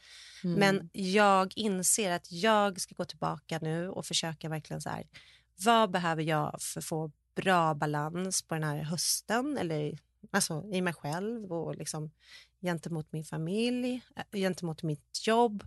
[0.44, 0.58] Mm.
[0.58, 5.06] Men jag inser att jag ska gå tillbaka nu och försöka verkligen så här,
[5.64, 9.98] vad behöver jag för att få bra balans på den här hösten eller
[10.30, 12.11] alltså i mig själv och liksom
[12.61, 15.64] gentemot min familj, eh, gentemot mitt jobb.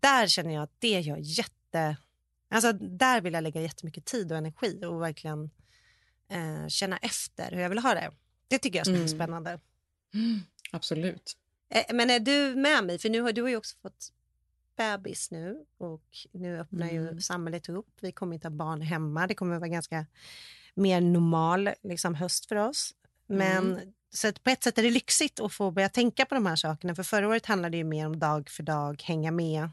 [0.00, 1.96] Där känner jag att det gör jätte...
[2.50, 5.50] Alltså där vill jag lägga jättemycket tid och energi och verkligen
[6.28, 8.10] eh, känna efter hur jag vill ha det.
[8.48, 9.08] Det tycker jag bli Mm.
[9.08, 9.60] spännande.
[10.72, 11.36] Absolut.
[11.68, 12.98] Eh, Men är du med mig?
[12.98, 14.12] För nu har du ju också fått
[14.76, 17.20] bebis nu och nu öppnar ju Mm.
[17.20, 17.88] samhället upp.
[18.00, 19.26] Vi kommer inte ha barn hemma.
[19.26, 20.06] Det kommer vara ganska
[20.74, 22.94] mer normal liksom, höst för oss.
[23.26, 23.92] Men Mm.
[24.14, 26.94] så på ett sätt är det lyxigt att få börja tänka på de här sakerna.
[26.94, 29.68] För förra året handlade det ju mer om dag för dag, hänga med.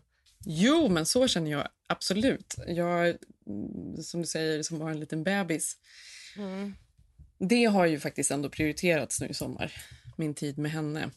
[0.45, 2.55] Jo, men så känner jag absolut.
[2.67, 3.07] Jag,
[3.47, 5.77] mm, som du säger, som har en liten bebis.
[7.39, 9.71] Det har ju faktiskt ändå prioriterats nu i sommar,
[10.17, 11.09] min tid med henne.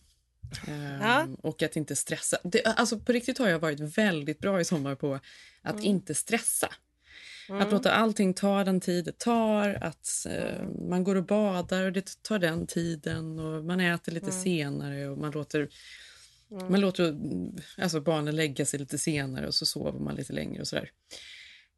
[0.68, 1.28] Ehm, Ja.
[1.42, 2.38] Och att inte stressa.
[2.44, 5.14] Det, alltså på riktigt har jag varit väldigt bra i sommar på
[5.62, 5.84] att Mm.
[5.84, 6.68] inte stressa.
[7.48, 11.92] Att låta allting ta den tid det tar, att eh, man går och badar och
[11.92, 14.42] det tar den tiden och man äter lite Mm.
[14.42, 15.68] senare och man låter,
[16.50, 20.60] man låter mm, alltså barnen lägga sig lite senare och så sover man lite längre
[20.60, 20.90] och sådär.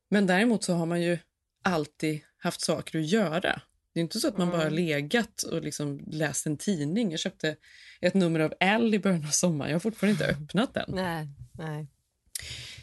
[0.09, 1.19] Men däremot så har man ju
[1.63, 3.61] alltid haft saker att göra.
[3.95, 7.11] Det är inte så att man bara legat och liksom läst en tidning.
[7.11, 7.57] Jag köpte
[8.01, 9.71] ett nummer av Elle i början av sommaren.
[9.71, 10.91] Jag har fortfarande inte öppnat den.
[10.95, 11.87] Nej, nej.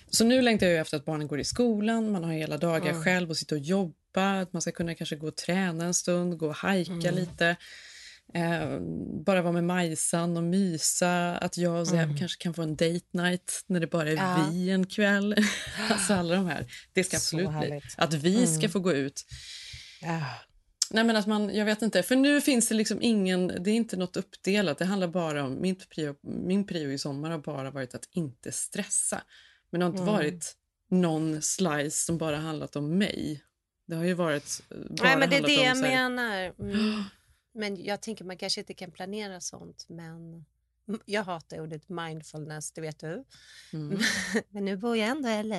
[0.09, 3.03] Så nu längtar jag efter att barnen går i skolan, man har hela dagar Mm.
[3.03, 6.37] själv och sitta och jobba, att man ska kunna kanske gå och träna en stund,
[6.37, 7.15] gå och hajka Mm.
[7.15, 7.55] lite.
[8.35, 8.79] Eh,
[9.25, 12.17] bara vara med Majsan och mysa, att jag och Zeb Mm.
[12.17, 14.47] kanske kan få en date night när det bara är Ja.
[14.51, 15.35] vi en kväll.
[15.89, 16.65] alltså alla de här.
[16.93, 17.81] Det ska absolut bli.
[17.97, 18.69] Att vi ska Mm.
[18.71, 19.25] få gå ut.
[20.01, 20.21] Ja.
[20.91, 23.75] Nej men att man, jag vet inte, för nu finns det liksom ingen, det är
[23.75, 24.77] inte något uppdelat.
[24.77, 26.15] Det handlar bara om, min prio,
[26.47, 29.21] min prio i sommar har bara varit att inte stressa.
[29.71, 30.13] Men det har inte Mm.
[30.13, 30.53] varit
[30.91, 33.43] någon slice som bara handlat om mig.
[33.87, 36.53] Det har ju varit eh, bara Nej, men det är det jag här- menar.
[36.59, 37.03] Mm.
[37.55, 40.45] Men jag tänker man kanske inte kan planera sånt, men
[41.05, 43.23] jag hatar ordet mindfulness, det vet du.
[43.73, 43.99] Mm.
[44.49, 45.55] men nu bor jag ändå i LA.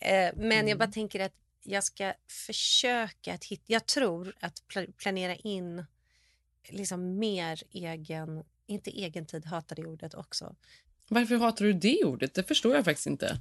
[0.00, 0.78] Eh, men jag Mm.
[0.78, 2.14] bara tänker att jag ska
[2.46, 3.62] försöka att hitta...
[3.66, 5.84] Jag tror att pla- planera in
[6.68, 8.44] liksom mer egen...
[8.66, 10.56] Inte egen tid, hatar det ordet också.
[11.08, 12.34] Varför hatar du det ordet?
[12.34, 13.36] Det förstår jag faktiskt inte.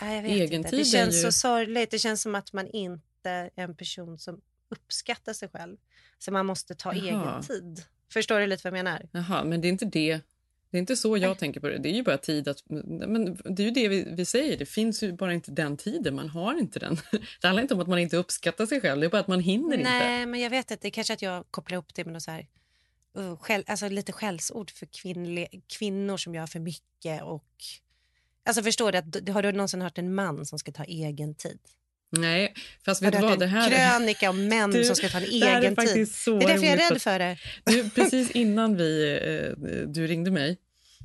[0.00, 0.76] Nej, jag vet Egen inte.
[0.76, 1.90] Det känns ju- så sorgligt.
[1.90, 4.40] Det känns som att man inte är en person som
[4.72, 5.76] uppskattar sig själv.
[6.18, 7.04] Så man måste ta Jaha.
[7.04, 7.84] egen tid.
[8.12, 9.08] Förstår du lite vad jag menar?
[9.12, 10.20] Jaha, men det är inte det.
[10.70, 11.78] Det är inte så jag tänker på det.
[11.78, 12.62] Det är ju bara tid att...
[12.68, 14.58] Men det är ju det vi, vi säger.
[14.58, 16.14] Det finns ju bara inte den tiden.
[16.14, 16.96] Man har inte den.
[17.40, 19.00] Det handlar inte om att man inte uppskattar sig själv.
[19.00, 19.90] Det är bara att man hinner inte.
[19.90, 20.82] Nej, men jag vet inte.
[20.82, 22.46] Det är kanske att jag kopplar ihop det med något så här,
[23.18, 27.22] uh, skäll, alltså lite skällsord för kvinnle, kvinnor som gör för mycket.
[27.22, 27.44] Och,
[28.44, 28.98] alltså förstår du?
[28.98, 31.60] Att, har du någonsin hört en man som ska ta egen tid?
[32.12, 33.38] Nej, fast vet du vad?
[33.38, 36.08] Det här krönika om män Du, som ska ta en här är egen tid?
[36.26, 37.36] Det är därför jag är rädd för det.
[37.64, 39.18] Du, precis innan vi,
[39.56, 40.56] eh, du ringde mig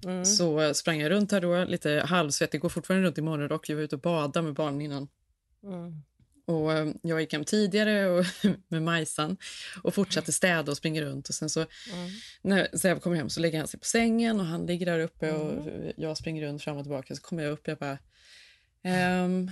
[0.06, 0.26] Mm.
[0.26, 2.62] så sprang jag runt här då, lite halvsvettig.
[2.62, 3.70] går fortfarande runt i morgonrock.
[3.70, 5.08] Jag var ute och badade med barnen innan.
[5.64, 5.94] Mm.
[6.46, 8.26] Och eh, jag gick hem tidigare och,
[8.68, 9.38] med Majsan
[9.82, 11.30] och fortsatte städa och springa runt.
[11.30, 12.10] Och sen så, Mm.
[12.42, 15.32] när Zev kommer hem så lägger han sig på sängen och han ligger där uppe
[15.32, 15.92] och Mm.
[15.98, 17.16] jag springer runt fram och tillbaka.
[17.16, 17.98] Så kommer jag upp och jag bara...
[18.84, 19.52] ehm,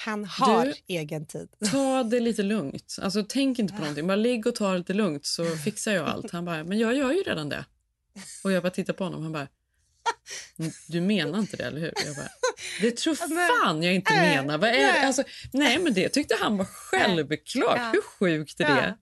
[0.00, 1.48] Han har Du- egen tid.
[1.72, 2.96] ta det lite lugnt.
[3.02, 4.06] Alltså, tänk inte på någonting.
[4.06, 6.30] Bara ligg och ta det lite lugnt så fixar jag allt.
[6.32, 7.64] Han bara, men jag gör ju redan det.
[8.44, 9.22] Och jag bara tittar på honom.
[9.22, 9.48] Han bara,
[10.58, 11.92] "Mm, du menar inte det, eller hur?
[12.06, 12.28] Jag bara,
[12.80, 14.58] det tror fan jag inte menar.
[14.58, 15.04] Vad är nej.
[15.04, 17.76] Alltså, nej, men det tyckte han var självklart.
[17.78, 17.90] Ja.
[17.92, 18.74] Hur sjukt är Ja.
[18.74, 18.96] det?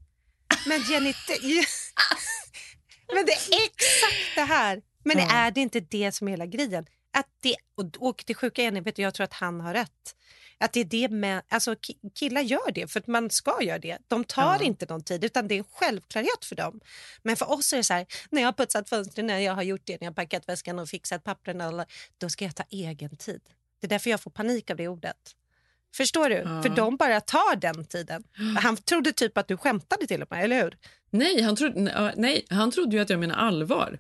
[0.67, 1.39] Men Jenny, det,
[3.15, 4.83] men det är exakt det här.
[5.05, 5.31] Men Ja.
[5.33, 6.87] är det inte det som är hela grejen?
[7.13, 10.15] Att det, och, och det sjuka är, vet du, jag tror att han har rätt.
[10.61, 13.79] Att det är det med, alltså ki- killar gör det för att man ska göra
[13.79, 13.99] det.
[14.09, 14.63] De tar Ja.
[14.65, 16.81] inte någon tid utan det är en självklarhet för dem.
[17.23, 19.63] Men för oss är det så här, när jag har putsat fönstren, när jag har
[19.63, 21.85] gjort det, när jag har packat väskan och fixat pappren,
[22.19, 23.41] då ska jag ta egen tid.
[23.81, 25.17] Det är därför jag får panik av det ordet.
[25.95, 26.35] Förstår du?
[26.37, 26.63] Ja.
[26.63, 28.25] För de bara tar den tiden.
[28.63, 30.77] Han trodde typ att du skämtade till och med, eller hur?
[31.11, 33.99] Nej, han trodde, nej, han trodde ju att jag menar allvar.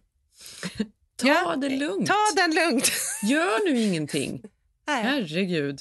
[1.16, 2.08] Ta Ja, det lugnt.
[2.08, 2.92] Ta den lugnt.
[3.22, 4.42] Gör nu ingenting.
[4.86, 5.02] Nej.
[5.02, 5.80] Herregud.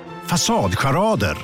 [0.27, 1.37] Fasadcharader.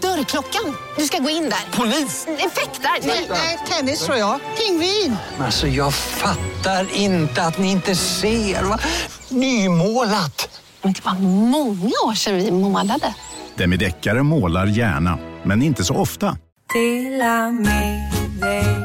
[0.00, 0.76] Dörrklockan.
[0.96, 1.78] Du ska gå in där.
[1.78, 2.26] Polis?
[2.38, 3.06] Effektar?
[3.30, 4.40] Nej, tennis tror jag.
[4.58, 5.16] Pingvin.
[5.40, 8.62] Alltså jag fattar inte att ni inte ser.
[8.62, 8.78] Va?
[9.28, 10.60] Nymålat!
[10.82, 11.14] Men det var
[11.48, 13.14] många år sedan vi målade.
[13.54, 16.36] Demideckare målar gärna, men inte så ofta.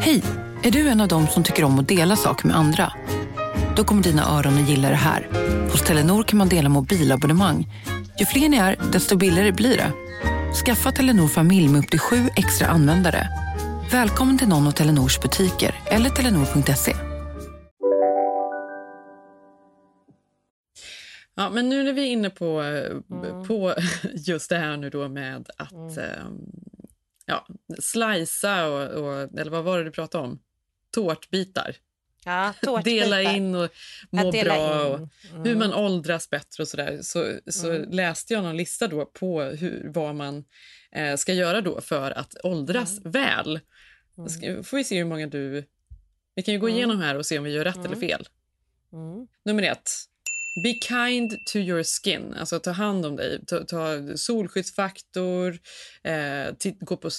[0.02, 0.24] Hej!
[0.64, 2.94] Är du en av dem som tycker om att dela saker med andra?
[3.76, 5.28] Då kommer dina öron att gilla det här.
[5.72, 7.68] Hos Telenor kan man dela mobilabonnemang.
[8.20, 9.94] Ju fler ni är, desto billigare blir det.
[10.66, 13.28] Skaffa Telenor familj med upp till sju extra användare.
[13.92, 16.96] Välkommen till någon av Telenors butiker eller telenor.se.
[21.36, 23.48] Ja, men nu när vi är inne på, Mm.
[23.48, 23.76] på
[24.14, 26.26] just det här nu då med att eh,
[27.26, 27.48] ja,
[27.80, 30.40] slicea och, och, eller vad var det du pratade om?
[30.94, 31.76] Tårtbitar.
[32.26, 32.54] Ja.
[32.84, 33.70] Dela in och
[34.12, 34.96] må bra och
[35.32, 35.44] Mm.
[35.44, 37.00] hur man åldras bättre och sådär.
[37.02, 37.90] Så, så Mm.
[37.90, 40.44] läste jag någon lista då på hur, vad man
[40.92, 43.12] eh, ska göra då för att åldras Mm.
[43.12, 43.60] väl.
[44.30, 45.66] Ska, får vi se hur många du...
[46.36, 46.78] Vi kan ju gå Mm.
[46.78, 48.28] igenom här och se om vi gör rätt eller fel.
[48.94, 49.28] Mm.
[49.46, 49.92] Nummer ett.
[50.64, 52.34] Be kind to your skin.
[52.40, 53.46] Alltså ta hand om dig.
[53.46, 55.58] Ta, ta solskyddsfaktor.
[56.04, 57.10] Eh, gå på,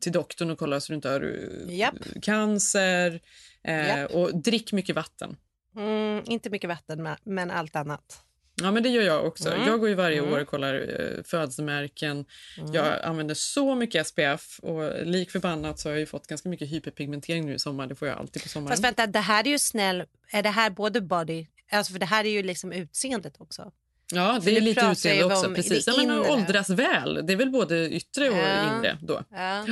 [0.00, 1.20] till doktorn och kolla så du inte har
[1.68, 1.94] eh, Japp.
[2.22, 3.20] cancer.
[3.64, 4.10] Eh, Japp.
[4.10, 5.36] och drick mycket vatten.
[5.76, 8.22] Mm, inte mycket vatten, men- allt annat.
[8.62, 9.48] Ja, men det gör jag också.
[9.52, 9.66] Mm.
[9.68, 10.32] Jag går ju varje Mm.
[10.32, 12.24] år och kollar eh, födelsemärken.
[12.58, 12.72] Mm.
[12.72, 17.46] Jag använder så mycket SPF och lik förbannat så har jag fått ganska mycket hyperpigmentering
[17.46, 17.86] nu i sommar.
[17.86, 18.70] Det får jag alltid på sommaren.
[18.72, 20.04] Fast vänta, det här är ju snäll...
[20.32, 21.46] Är det här både body...
[21.72, 23.72] Alltså för det här är ju liksom utseendet också.
[24.12, 25.54] Ja, det är lite utseende också.
[25.54, 25.86] Precis.
[25.86, 27.26] Ja, men åldras väl.
[27.26, 28.76] Det är väl både yttre och Ja.
[28.78, 29.24] inre då.
[29.30, 29.66] Ja.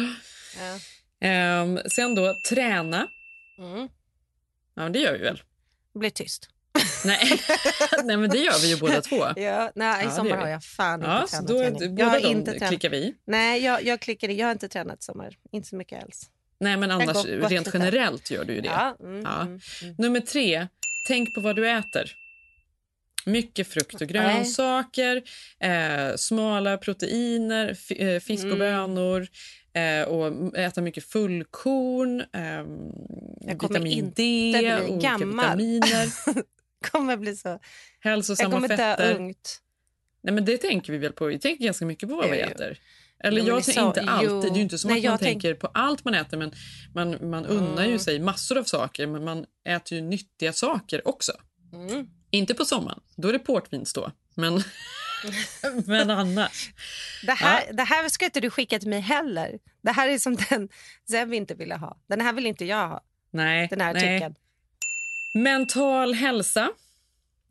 [0.59, 0.79] ja.
[1.29, 3.07] Ehm, sen då, träna.
[3.59, 3.89] Mm.
[4.75, 5.43] Ja, det gör vi väl?
[5.95, 6.49] Bli tyst.
[7.05, 7.41] Nej.
[8.05, 9.17] Nej, men det gör vi ju båda två.
[9.17, 11.49] Ja, nej, Ja, i det sommar har jag fan Ja, inte så tränat.
[11.49, 11.89] då, Jenny.
[11.89, 12.69] båda jag har inte tränat.
[12.69, 13.15] klickar vi.
[13.27, 14.29] Nej, jag, jag klickar.
[14.29, 15.37] Jag har inte tränat i sommar.
[15.53, 16.31] Inte så mycket alls.
[16.61, 18.69] Nej, men annars rent generellt gör du ju det.
[18.69, 19.41] Ja, mm, Ja.
[19.43, 19.95] mm, mm.
[19.99, 20.69] Nummer tre,
[21.07, 22.13] tänk på vad du äter.
[23.27, 25.23] Mycket frukt och grönsaker,
[25.61, 28.59] eh, smala proteiner, eh, fisk och Mm.
[28.59, 29.27] bönor
[29.73, 34.53] eh, och äta mycket fullkorn, eh, vitamin D,
[34.89, 35.57] olika gammal.
[35.59, 36.09] vitaminer,
[36.91, 37.59] kommer bli så...
[38.01, 39.15] hälsosamma Jag kommer dö fetter.
[39.17, 39.63] ungt.
[40.23, 41.27] Nej, men det tänker vi väl på.
[41.27, 42.55] Vi tänker ganska mycket på vad vi Jo, jo.
[42.55, 42.79] äter.
[42.79, 42.83] Jo,
[43.25, 44.31] men jag tänker inte alltid.
[44.43, 46.37] Det är ju inte så Nej, att man jag tänk- tänker på allt man äter.
[46.37, 46.53] Men
[46.95, 47.99] man, man unnar ju Mm.
[47.99, 49.07] sig massor av saker.
[49.07, 51.33] Men man äter ju nyttiga saker också.
[51.73, 52.07] Mm.
[52.31, 53.01] Inte på sommaren.
[53.17, 54.11] Då är det portvinstå.
[54.35, 54.63] Men,
[55.87, 56.71] men annars.
[57.27, 59.59] Det här, det här ska inte du skicka till mig heller.
[59.83, 60.69] Det här är som den
[61.11, 61.97] Zeb inte ville ha.
[62.09, 63.01] Den här vill inte jag ha.
[63.31, 63.67] Nej.
[63.71, 64.35] Den här nej.
[65.35, 66.71] Mental hälsa.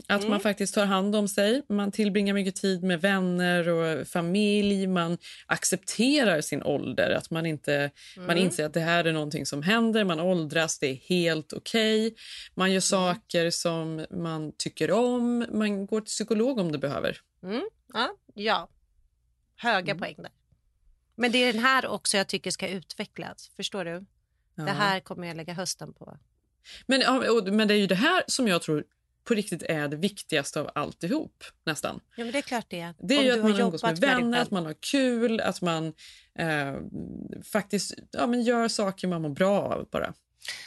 [0.07, 0.29] Att Mm.
[0.29, 1.61] man faktiskt tar hand om sig.
[1.69, 4.87] Man tillbringar mycket tid med vänner och familj.
[4.87, 7.11] Man accepterar sin ålder.
[7.11, 8.37] Att man, inte, man Mm.
[8.43, 10.03] inser att det här är någonting som händer.
[10.03, 12.15] Man åldras, det är helt okej.
[12.55, 12.73] Man Mm.
[12.73, 15.45] gör saker som man tycker om.
[15.51, 17.17] Man går till psykolog om det behöver.
[17.43, 17.61] Mm.
[17.93, 18.69] Ja, ja.
[19.57, 19.99] Höga Mm.
[20.01, 20.31] poäng där.
[21.15, 23.51] Men det är den här också jag tycker ska utvecklas.
[23.55, 24.05] Förstår du?
[24.55, 24.63] Ja.
[24.63, 26.17] Det här kommer jag lägga hösten på.
[26.85, 27.01] Men,
[27.57, 28.83] men det är ju det här som jag tror
[29.25, 31.43] på riktigt är det viktigaste av alltihop.
[31.65, 31.99] Nästan.
[32.15, 32.93] Ja, men det är klart det.
[32.99, 35.93] Det är Om ju att man umgås med vänner, att man har kul, att man
[36.39, 36.73] eh,
[37.43, 40.13] faktiskt ja, men gör saker man mår bra av bara.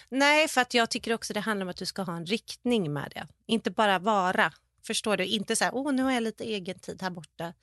[0.09, 2.93] Nej, för att jag tycker också det handlar om att du ska ha en riktning
[2.93, 3.27] med det.
[3.47, 4.53] Inte bara vara.
[4.87, 5.25] Förstår du?
[5.25, 7.55] Inte så här, åh nu har jag lite egen tid här borta.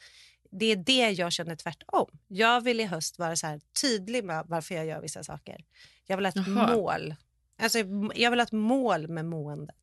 [0.52, 2.08] Det är det jag känner tvärtom.
[2.28, 5.66] Jag vill i höst vara så tydlig med varför jag gör vissa saker.
[6.06, 6.76] Jag vill ha ett Jaha.
[6.76, 7.16] mål.
[7.60, 7.78] Alltså,
[8.16, 9.76] jag vill ha ett mål med måendet.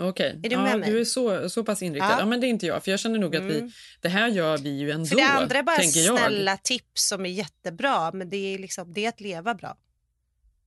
[0.00, 2.08] Okej, du ja, du är så, så pass inriktad.
[2.10, 2.18] Ja.
[2.20, 2.26] Ja.
[2.26, 3.70] men det är inte jag, för jag känner nog att vi, Mm.
[4.00, 6.18] det här gör vi ju ändå, För det andra är bara jag.
[6.18, 9.76] snälla tips som är jättebra, men det är, liksom, det är att leva bra.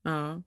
[0.04, 0.42] Ja.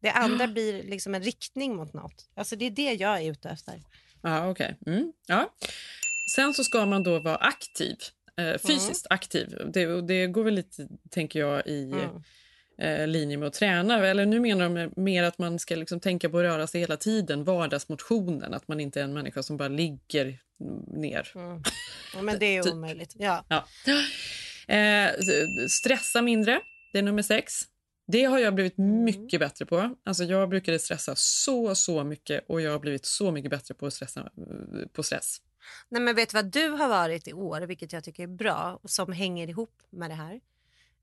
[0.00, 2.28] Det andra blir liksom en riktning mot något.
[2.34, 3.82] Alltså det är det jag är ute efter.
[4.22, 4.78] Ja, okej.
[4.86, 5.12] Mm.
[5.26, 5.54] Ja.
[6.36, 7.96] Sen så ska man då vara aktiv,
[8.36, 9.58] eh, fysiskt aktiv.
[9.72, 12.22] Det, det går väl lite, tänker jag, i Mm.
[12.78, 14.06] Eh, linje med att träna.
[14.06, 16.96] Eller nu menar de mer att man ska liksom tänka på att röra sig hela
[16.96, 18.54] tiden, vardagsmotionen.
[18.54, 20.38] Att man inte är en människa som bara ligger
[20.96, 21.32] ner.
[21.34, 21.62] Mm.
[22.14, 22.72] Ja, men det är Typ.
[22.74, 23.14] omöjligt.
[23.18, 23.44] Ja.
[23.48, 23.64] Ja.
[24.74, 25.10] Eh,
[25.68, 26.60] stressa mindre,
[26.92, 27.52] det är nummer sex.
[28.06, 29.04] Det har jag blivit Mm.
[29.04, 29.94] mycket bättre på.
[30.04, 33.90] Alltså jag brukade stressa så, så mycket och jag har blivit så mycket bättre på
[33.90, 35.36] stressa eh, på stress.
[35.88, 38.78] Nej, men vet du vad du har varit i år, vilket jag tycker är bra
[38.82, 40.40] och som hänger ihop med det här?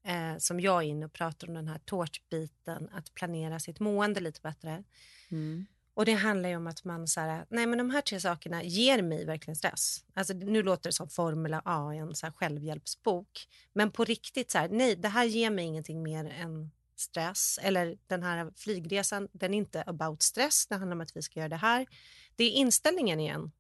[0.03, 4.19] Eh, som jag är inne och pratar om den här tårtbiten, att planera sitt mående
[4.19, 4.83] lite bättre.
[5.29, 5.65] Mm.
[5.93, 8.63] Och det handlar ju om att man så här, nej men de här tre sakerna
[8.63, 10.05] ger mig verkligen stress.
[10.13, 13.47] Alltså nu låter det som Formula A i en så självhjälpsbok.
[13.73, 17.59] Men på riktigt så här, nej det här ger mig ingenting mer än stress.
[17.61, 21.39] Eller den här flygresan, den är inte about stress, det handlar om att vi ska
[21.39, 21.87] göra det här.
[22.35, 23.51] Det är inställningen igen.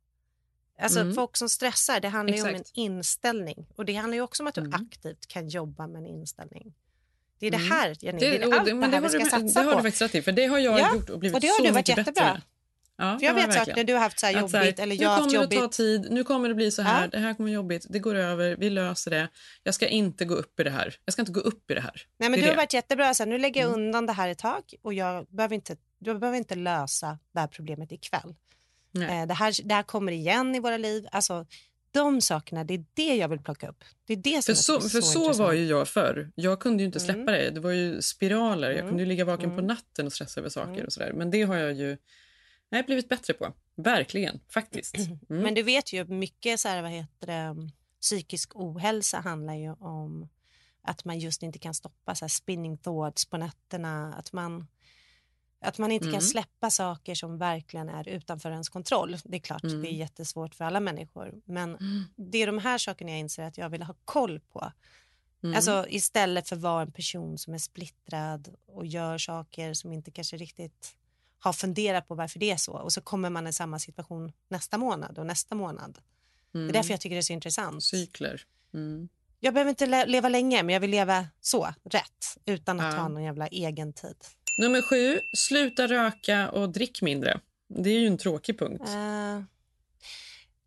[0.81, 1.13] Alltså Mm.
[1.15, 2.71] folk som stressar, det handlar ju om en Exakt.
[2.77, 3.65] inställning.
[3.75, 4.73] Och det handlar ju också om att du Mm.
[4.73, 6.73] aktivt kan jobba med en inställning.
[7.39, 7.71] Det är det Mm.
[7.71, 9.71] här, Jenny, det, är och allt det, men här vi ska du, satsa det har
[9.71, 9.77] på.
[9.77, 11.55] du faktiskt rätt i, för det har jag Ja, gjort och blivit och det har
[11.57, 12.23] så du varit mycket jättebra.
[12.33, 12.41] bättre.
[12.97, 13.77] Ja, jag det vet verkligen.
[13.77, 15.47] när du har haft så här Att jobbigt här, eller nu jag har haft kommer
[15.47, 15.59] det jobbigt.
[15.71, 17.07] ta tid, nu kommer det bli så här, Ja.
[17.07, 19.27] det här kommer jobbigt, det går över, vi löser det.
[19.63, 20.95] Jag ska inte gå upp i det här.
[21.05, 22.07] Jag ska inte gå upp i det här.
[22.17, 22.57] Nej, men det du är har det.
[22.57, 23.13] varit jättebra.
[23.13, 23.81] Så här, nu lägger jag Mm.
[23.81, 27.47] undan det här ett tag och jag behöver inte, jag behöver inte lösa det här
[27.47, 28.35] problemet ikväll.
[28.95, 31.07] Eh, det, här, det här kommer igen i våra liv.
[31.11, 31.45] Alltså,
[31.91, 33.83] de sakerna, det är det jag vill plocka upp.
[34.07, 36.31] Det är det som För är så, för så var ju jag förr.
[36.35, 37.33] Jag kunde ju inte släppa Mm.
[37.33, 37.49] det.
[37.49, 38.69] Det var ju spiraler.
[38.69, 38.89] Jag Mm.
[38.89, 39.67] kunde ju ligga vaken på Mm.
[39.67, 40.85] natten och stressa över saker Mm.
[40.85, 41.13] och sådär.
[41.13, 41.97] Men det har jag ju
[42.71, 43.53] nej, blivit bättre på.
[43.75, 44.95] Verkligen, faktiskt.
[45.29, 45.43] Mm.
[45.43, 47.69] Men du vet ju mycket så här, vad heter det,
[48.01, 50.29] psykisk ohälsa handlar ju om
[50.83, 54.13] att man just inte kan stoppa så här spinning thoughts på nätterna.
[54.13, 54.67] Att man,
[55.61, 56.13] att man inte Mm.
[56.13, 59.17] kan släppa saker som verkligen är utanför ens kontroll.
[59.23, 59.81] Det är klart, Mm.
[59.81, 61.41] det är jättesvårt för alla människor.
[61.45, 62.03] Men Mm.
[62.15, 64.71] det är de här sakerna jag inser att jag vill ha koll på.
[65.43, 65.55] Mm.
[65.55, 70.11] Alltså istället för att vara en person som är splittrad och gör saker som inte
[70.11, 70.95] kanske riktigt
[71.39, 72.73] har funderat på varför det är så.
[72.73, 75.99] Och så kommer man i samma situation nästa månad och nästa månad.
[76.51, 76.73] Det är Mm.
[76.73, 77.83] därför jag tycker det är så intressant.
[77.83, 78.41] Cykler.
[78.73, 79.09] Mm.
[79.39, 82.37] Jag behöver inte le- leva länge, men jag vill leva så, rätt.
[82.45, 82.99] Utan att Ja.
[82.99, 84.15] ta någon jävla egen tid.
[84.57, 87.39] Nummer sju, sluta röka och drick mindre.
[87.67, 88.83] Det är ju en tråkig punkt.
[88.87, 89.41] Eh,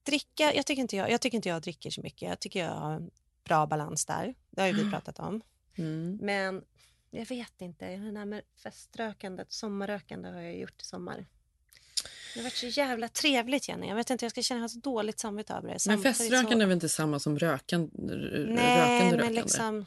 [0.03, 2.28] dricka, jag tycker, inte jag, jag tycker inte jag dricker så mycket.
[2.28, 3.11] Jag tycker jag har en
[3.45, 4.35] bra balans där.
[4.51, 5.43] Det har ju vi pratat om.
[5.76, 6.18] Mm.
[6.22, 6.62] Men
[7.11, 7.87] jag vet inte.
[7.87, 11.26] Det här med feströkandet, sommarrökande har jag gjort i sommar.
[12.35, 13.87] Det har varit så jävla trevligt, Jenny.
[13.87, 15.87] Jag vet inte, jag ska känna så dåligt samvete över det.
[15.87, 16.62] Men feströkande så...
[16.62, 19.43] är väl inte samma som rökan, Nej, rökande men rökande?
[19.43, 19.87] liksom...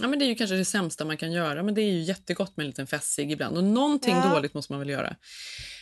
[0.00, 2.00] Ja, men det är ju kanske det sämsta man kan göra, men det är ju
[2.02, 3.56] jättegott med en liten fessig ibland.
[3.56, 4.30] Och någonting Ja.
[4.34, 5.16] dåligt måste man väl göra.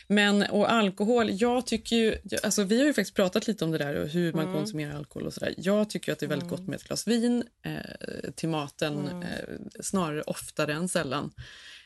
[0.07, 2.17] Men, och alkohol, jag tycker ju...
[2.43, 4.55] Alltså, vi har ju faktiskt pratat lite om det där och hur man Mm.
[4.57, 5.53] konsumerar alkohol och sådär.
[5.57, 9.21] Jag tycker att det är väldigt gott med ett glas vin eh, till maten, Mm.
[9.21, 9.29] eh,
[9.81, 11.31] snarare oftare än sällan.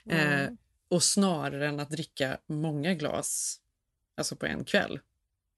[0.09, 0.57] Eh, Mm.
[0.89, 3.59] och snarare än att dricka många glas,
[4.17, 4.99] alltså på en kväll.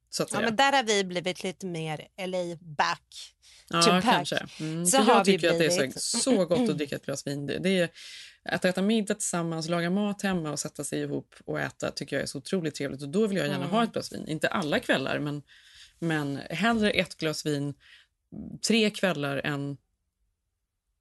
[0.10, 0.46] Så att Ja, säga.
[0.48, 3.36] men där har vi blivit lite mer LA back.
[3.70, 4.46] Ja, kanske.
[4.60, 6.02] Mm, Så jag vi tycker att det är blivit.
[6.02, 7.46] så, så gott att dricka ett glas vin.
[7.46, 7.90] Det är,
[8.44, 12.24] att äta middag tillsammans, laga mat hemma och sätta sig ihop och äta tycker jag
[12.24, 13.02] är så otroligt trevligt.
[13.02, 13.70] Och då vill jag gärna Mm.
[13.70, 14.28] ha ett glas vin.
[14.28, 15.42] Inte alla kvällar, men,
[16.00, 17.74] men hellre ett glas vin
[18.68, 19.78] tre kvällar än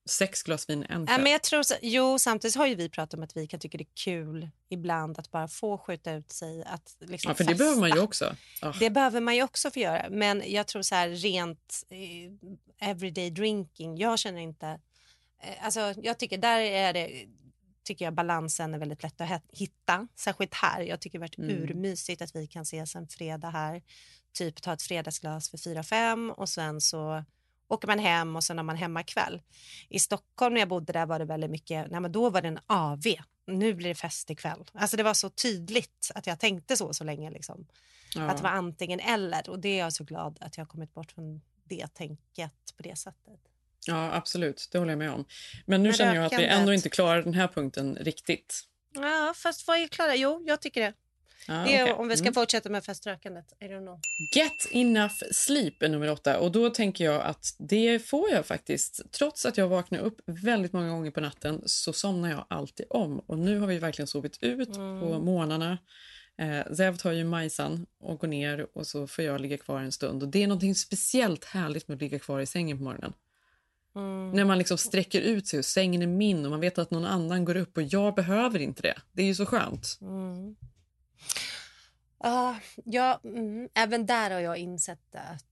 [0.09, 1.23] sex glas vin en kväll.
[1.23, 3.79] men jag tror så, jo, samtidigt har ju vi pratat om att vi kan tycka
[3.79, 6.65] det är kul ibland att bara få skjuta ut sig.
[6.67, 7.65] Att liksom ja, för det festa.
[7.65, 8.37] behöver man ju också.
[8.63, 8.73] Ah.
[8.81, 10.07] Det behöver man ju också få göra.
[10.11, 14.67] Men jag tror så här rent eh, everyday drinking, jag känner inte...
[15.43, 17.27] Eh, alltså jag tycker där är det
[17.85, 20.09] tycker jag balansen är väldigt lätt att hitta.
[20.17, 20.81] Särskilt här.
[20.81, 21.63] Jag tycker det har varit Mm.
[21.63, 23.83] urmysigt att vi kan ses en fredag här.
[24.33, 27.25] Typ ta ett fredagsglas för fyra fem och sen så
[27.69, 29.43] åker man hem och sen har man hemmakväll.
[29.89, 32.49] I Stockholm när jag bodde där var det väldigt mycket, nej men då var det
[32.49, 33.03] en AV.
[33.47, 34.65] Nu blir det fest ikväll.
[34.73, 37.67] Alltså det var så tydligt att jag tänkte så så länge liksom.
[38.15, 38.23] Ja.
[38.23, 40.95] Att det var antingen eller och det är jag så glad att jag har kommit
[40.95, 43.41] bort från det tänket på det sättet.
[43.87, 44.69] Ja, absolut.
[44.73, 45.25] Det håller jag med om.
[45.67, 48.65] Men nu Men känner jag att vi ändå inte klarar den här punkten riktigt.
[48.95, 50.15] Ja, fast vad är klara?
[50.15, 50.93] Jo, jag tycker det.
[51.49, 51.93] Det är okej.
[51.95, 52.35] om vi ska Mm.
[52.35, 53.53] fortsätta med feströkandet.
[53.61, 54.01] I don't know.
[54.35, 56.41] Get enough sleep är nummer åtta.
[56.41, 59.13] Och då tänker jag att det får jag faktiskt.
[59.13, 63.19] Trots att jag vaknar upp väldigt många gånger på natten så somnar jag alltid om.
[63.19, 65.01] Och nu har vi verkligen sovit ut Mm.
[65.01, 65.79] på morgnarna.
[66.39, 69.93] Eh, Zev tar ju Majsan och går ner och så får jag ligga kvar en
[69.93, 70.23] stund.
[70.23, 73.13] Och det är något speciellt härligt med att ligga kvar i sängen på morgonen.
[73.97, 74.31] Mm.
[74.31, 77.05] När man liksom sträcker ut sig och sängen är min och man vet att någon
[77.05, 78.95] annan går upp och jag behöver inte det.
[79.13, 79.99] Det är ju så skönt.
[80.01, 80.57] Mm.
[82.23, 85.45] Ja, ja mm, även där har jag insett att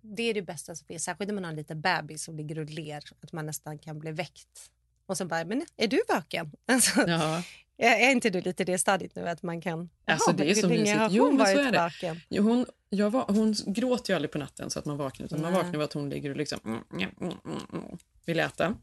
[0.00, 1.04] det är det bästa som finns.
[1.04, 3.02] Särskilt när man har en liten bebis som ligger och ler.
[3.22, 4.70] Att man nästan kan bli väckt.
[5.06, 6.52] Och så bara, men är du vaken?
[6.66, 7.42] Alltså, Ja.
[7.76, 9.90] är inte du lite det stadiet nu att man kan...
[10.04, 10.98] Alltså, det är så mysigt.
[10.98, 11.78] har Jo, hon men så är det.
[11.78, 12.20] vaken?
[12.28, 15.40] Jo, hon, jag var, hon gråter ju aldrig på natten så att man vaknar utan
[15.40, 18.74] man vaknar av att hon ligger och liksom mm, mm, mm, mm, mm, vill äta.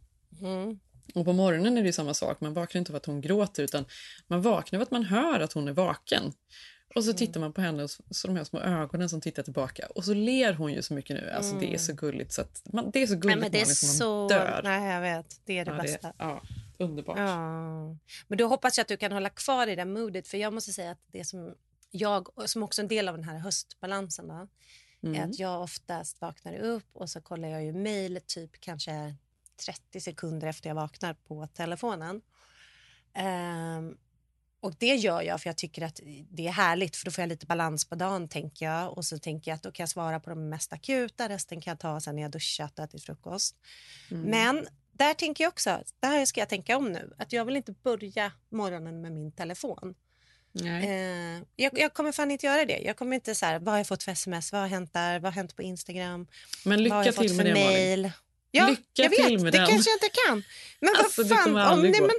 [1.05, 1.19] Mm.
[1.21, 2.41] Och på morgonen är det ju samma sak.
[2.41, 3.85] Man vaknar inte av att hon gråter utan
[4.27, 6.33] man vaknar av att man hör att hon är vaken.
[6.95, 7.17] Och så Mm.
[7.17, 9.87] tittar man på henne och så, de här små ögonen som tittar tillbaka.
[9.95, 11.29] Och så ler hon ju så mycket nu.
[11.29, 13.57] Alltså det är så gulligt så att man, det är så Nej, gulligt men det
[13.57, 14.27] är Malin, som man så...
[14.35, 14.61] dör.
[14.63, 15.41] Nej, jag vet.
[15.45, 16.13] Det är det Ja, bästa.
[16.17, 16.41] ja,
[16.77, 17.17] underbart.
[17.17, 17.95] Ja.
[18.27, 20.27] Men då hoppas jag att du kan hålla kvar i det modet.
[20.27, 21.55] För jag måste säga att det som
[21.91, 24.47] jag, som också är en del av den här höstbalansen då, är
[25.07, 25.29] Mm.
[25.29, 29.15] att jag oftast vaknar upp och så kollar jag ju mejl typ kanske
[29.65, 32.21] 30 sekunder efter jag vaknar på telefonen.
[33.13, 33.97] Ehm,
[34.59, 35.99] och det gör jag för jag tycker att
[36.29, 38.97] det är härligt för då får jag lite balans på dagen tänker jag.
[38.97, 41.71] Och så tänker jag att då kan jag svara på de mest akuta, resten kan
[41.71, 43.55] jag ta sen när jag duschat och ätit frukost.
[44.11, 44.23] Mm.
[44.23, 47.71] Men där tänker jag också, där ska jag tänka om nu, att jag vill inte
[47.71, 49.95] börja morgonen med min telefon.
[50.61, 52.77] Eh, jag, jag kommer fan inte göra det.
[52.77, 55.19] Jag kommer inte så här, vad har jag fått för sms, vad har hänt där,
[55.19, 56.27] vad har hänt på Instagram,
[56.65, 58.01] Men vad har lycka jag fått till för med det Malin.
[58.01, 58.11] mail.
[58.55, 59.67] Ja, Lycka jag vet, till med det den.
[59.67, 60.43] kanske jag inte kan.
[60.79, 62.09] Men Alltså, vad fan, om, nej, men,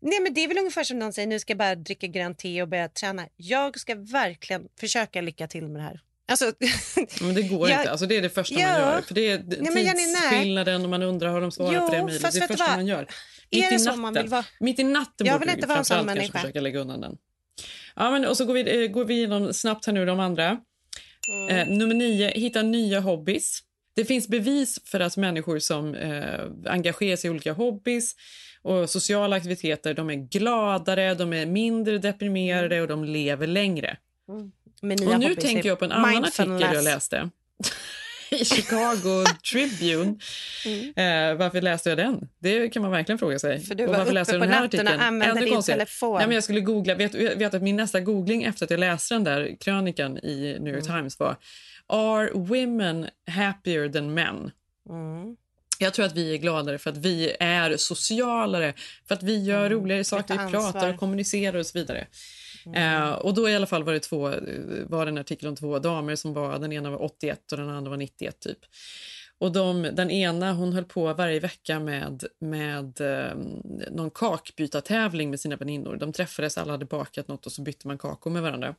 [0.00, 2.38] nej men det är väl ungefär som någon säger, nu ska jag bara dricka grönt
[2.38, 3.26] te och börja träna.
[3.36, 6.00] Jag ska verkligen försöka lycka till med det här.
[6.28, 6.52] Alltså,
[7.20, 7.90] Men det går Jag- inte.
[7.90, 8.68] Alltså det är det första Ja.
[8.68, 9.00] man gör.
[9.02, 10.14] För det är Nej, Jenny, nej.
[10.30, 12.22] tidsskillnaden och man undrar har de svarat Jo, på det mejlet.
[12.22, 12.76] Det är det första vad?
[12.76, 12.98] man gör.
[13.50, 14.00] Är Mitt det i natten.
[14.00, 14.44] man vill vara?
[14.60, 16.38] Mitt i natten Jag vill inte vara en sån människa.
[16.38, 17.16] försöka lägga undan den.
[17.96, 20.58] Ja, men, och så går vi, eh, går vi igenom snabbt här nu de andra.
[21.32, 21.48] Mm.
[21.70, 23.60] Eh, nummer nio, hitta nya hobbys.
[23.94, 28.16] Det finns bevis för att människor som eh, engagerar sig i olika hobbys
[28.62, 33.96] och sociala aktiviteter de är gladare, de är mindre deprimerade och de lever längre.
[34.82, 37.30] nya Och nu tänker jag på en annan artikel jag läste
[38.30, 40.16] i Chicago Tribune.
[40.96, 42.28] Eh, varför läste jag den?
[42.38, 43.54] Det kan man verkligen fråga sig.
[43.54, 43.62] Mm.
[43.62, 45.06] För du och var varför uppe läste jag den här natten och artikeln?
[45.06, 46.16] använde Ännu din telefon.
[46.18, 46.94] Nej, men jag skulle googla.
[46.94, 50.74] Vet, vet att min nästa googling efter att jag läste den där krönikan i New
[50.74, 50.96] York Mm.
[50.96, 51.36] Times var
[51.86, 54.50] Are women happier than men?
[54.88, 55.36] Mm.
[55.78, 58.74] Jag tror att vi är gladare för att vi är socialare,
[59.08, 60.52] för att vi gör roligare saker, vi Mm.
[60.52, 62.06] pratar och kommunicerar och så vidare.
[62.66, 63.02] Mm.
[63.02, 64.20] Eh, och då i alla fall var det två,
[64.86, 67.68] var det en artikel om två damer som var, den ena var 81 och den
[67.68, 68.58] andra var 91 typ.
[69.38, 73.34] Och de, den ena hon höll på varje vecka med, med eh,
[73.90, 75.96] någon kakbytartävling med sina väninnor.
[75.96, 78.74] De träffades, alla hade bakat något och så bytte man kakor med varandra.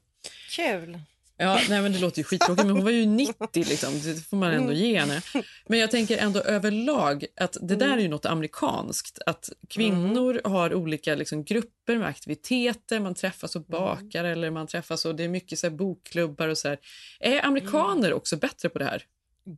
[0.56, 1.00] Kul.
[1.38, 3.94] Ja, nej, men det låter ju skittråkigt, men hon var ju 90 liksom.
[4.04, 4.76] Det får man ändå Mm.
[4.84, 5.22] ge henne.
[5.68, 9.20] Men jag tänker ändå överlag att det där är ju något amerikanskt.
[9.26, 15.06] Att kvinnor har olika liksom, grupper med aktiviteter, man träffas och bakar eller man träffas
[15.06, 16.78] och det är mycket så här, bokklubbar och så här.
[17.20, 19.04] Är amerikaner också bättre på det här?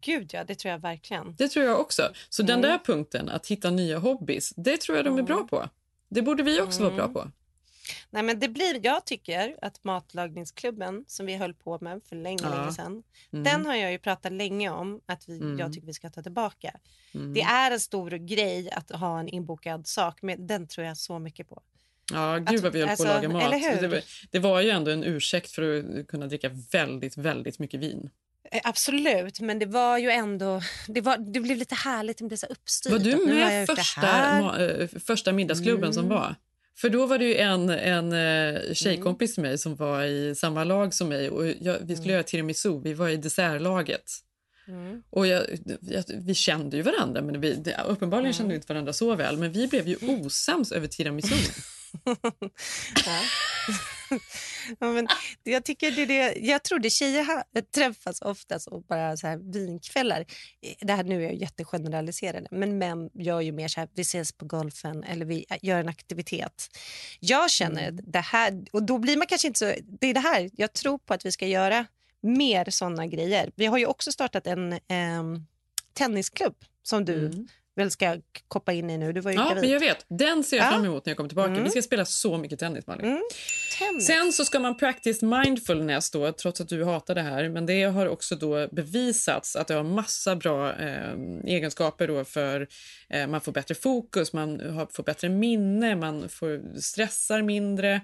[0.02, 1.36] Gud ja, det tror jag verkligen.
[1.38, 2.12] Det tror jag också.
[2.30, 2.70] Så den Mm.
[2.72, 5.70] där punkten, att hitta nya hobbys, det tror jag de är bra på.
[6.10, 7.32] Det borde vi också vara bra på.
[8.10, 12.40] Nej, men det blir, jag tycker att matlagningsklubben som vi höll på med för länge,
[12.44, 12.50] Ja.
[12.50, 13.44] länge sedan, Mm.
[13.44, 15.60] den har jag ju pratat länge om att vi, Mm.
[15.60, 16.72] jag tycker vi ska ta tillbaka.
[17.14, 17.34] Mm.
[17.34, 21.20] Det är en stor grej att ha en inbokad sak, men den tror jag så
[21.20, 21.62] mycket på.
[22.14, 23.82] Ja, gud vad vi höll alltså, på att laga mat.
[23.82, 27.80] Det, var- det var ju ändå en ursäkt för att kunna dricka väldigt, väldigt mycket
[27.80, 28.10] vin.
[28.52, 30.62] Eh, Absolut, men det var ju ändå...
[30.88, 32.92] Det, var, det blev lite härligt, det blev så uppstyrt.
[32.92, 36.18] Var du med första, ma- eh, första middagsklubben som Mm.
[36.18, 36.36] var?
[36.78, 40.64] För då var det ju en, en eh, tjejkompis till mig som var i samma
[40.64, 41.30] lag som mig.
[41.30, 44.12] Och jag, vi skulle göra tiramisu, vi var i dessertlaget.
[44.68, 45.04] Mm.
[45.10, 45.44] Och jag,
[45.82, 49.38] jag, vi kände ju varandra, men vi, det, uppenbarligen kände vi inte varandra så väl.
[49.38, 51.36] Men vi blev ju osams över tiramisu.
[54.80, 54.92] Ja.
[54.92, 55.08] men
[55.44, 57.44] jag, tycker det, det, jag trodde tjejer ha,
[57.76, 60.20] träffas oftast och bara så här vinkvällar.
[60.62, 64.02] Eh, Det här nu är jag jättegeneraliserande, men män gör ju mer så här, vi
[64.02, 66.68] ses på golfen eller vi eh, gör en aktivitet.
[67.20, 68.06] Jag känner Mm.
[68.08, 69.74] det här, och då blir man kanske inte så...
[69.84, 71.86] Det är det här, jag tror på att vi ska göra
[72.22, 73.52] mer såna grejer.
[73.56, 75.46] Vi har ju också startat en ehm,
[75.94, 78.18] tennisklubb som du väl ska
[78.48, 79.14] koppa in i nu.
[79.14, 79.38] Du var ju.
[79.38, 79.62] Ja, gravid.
[79.64, 80.06] men jag vet.
[80.10, 80.70] Den ser jag Ja.
[80.72, 81.52] fram emot när jag kommer tillbaka.
[81.52, 81.64] Mm.
[81.64, 83.06] Vi ska spela så mycket tennis, Malin.
[83.06, 83.22] Mm.
[83.80, 84.08] Tennis.
[84.08, 87.50] Sen så ska man practice mindfulness då, trots att du hatar det här.
[87.50, 91.14] Men det har också då bevisats att det har massa bra eh,
[91.46, 92.68] egenskaper då för
[93.10, 98.02] eh, man får bättre fokus, man har, får bättre minne, man får stressar mindre,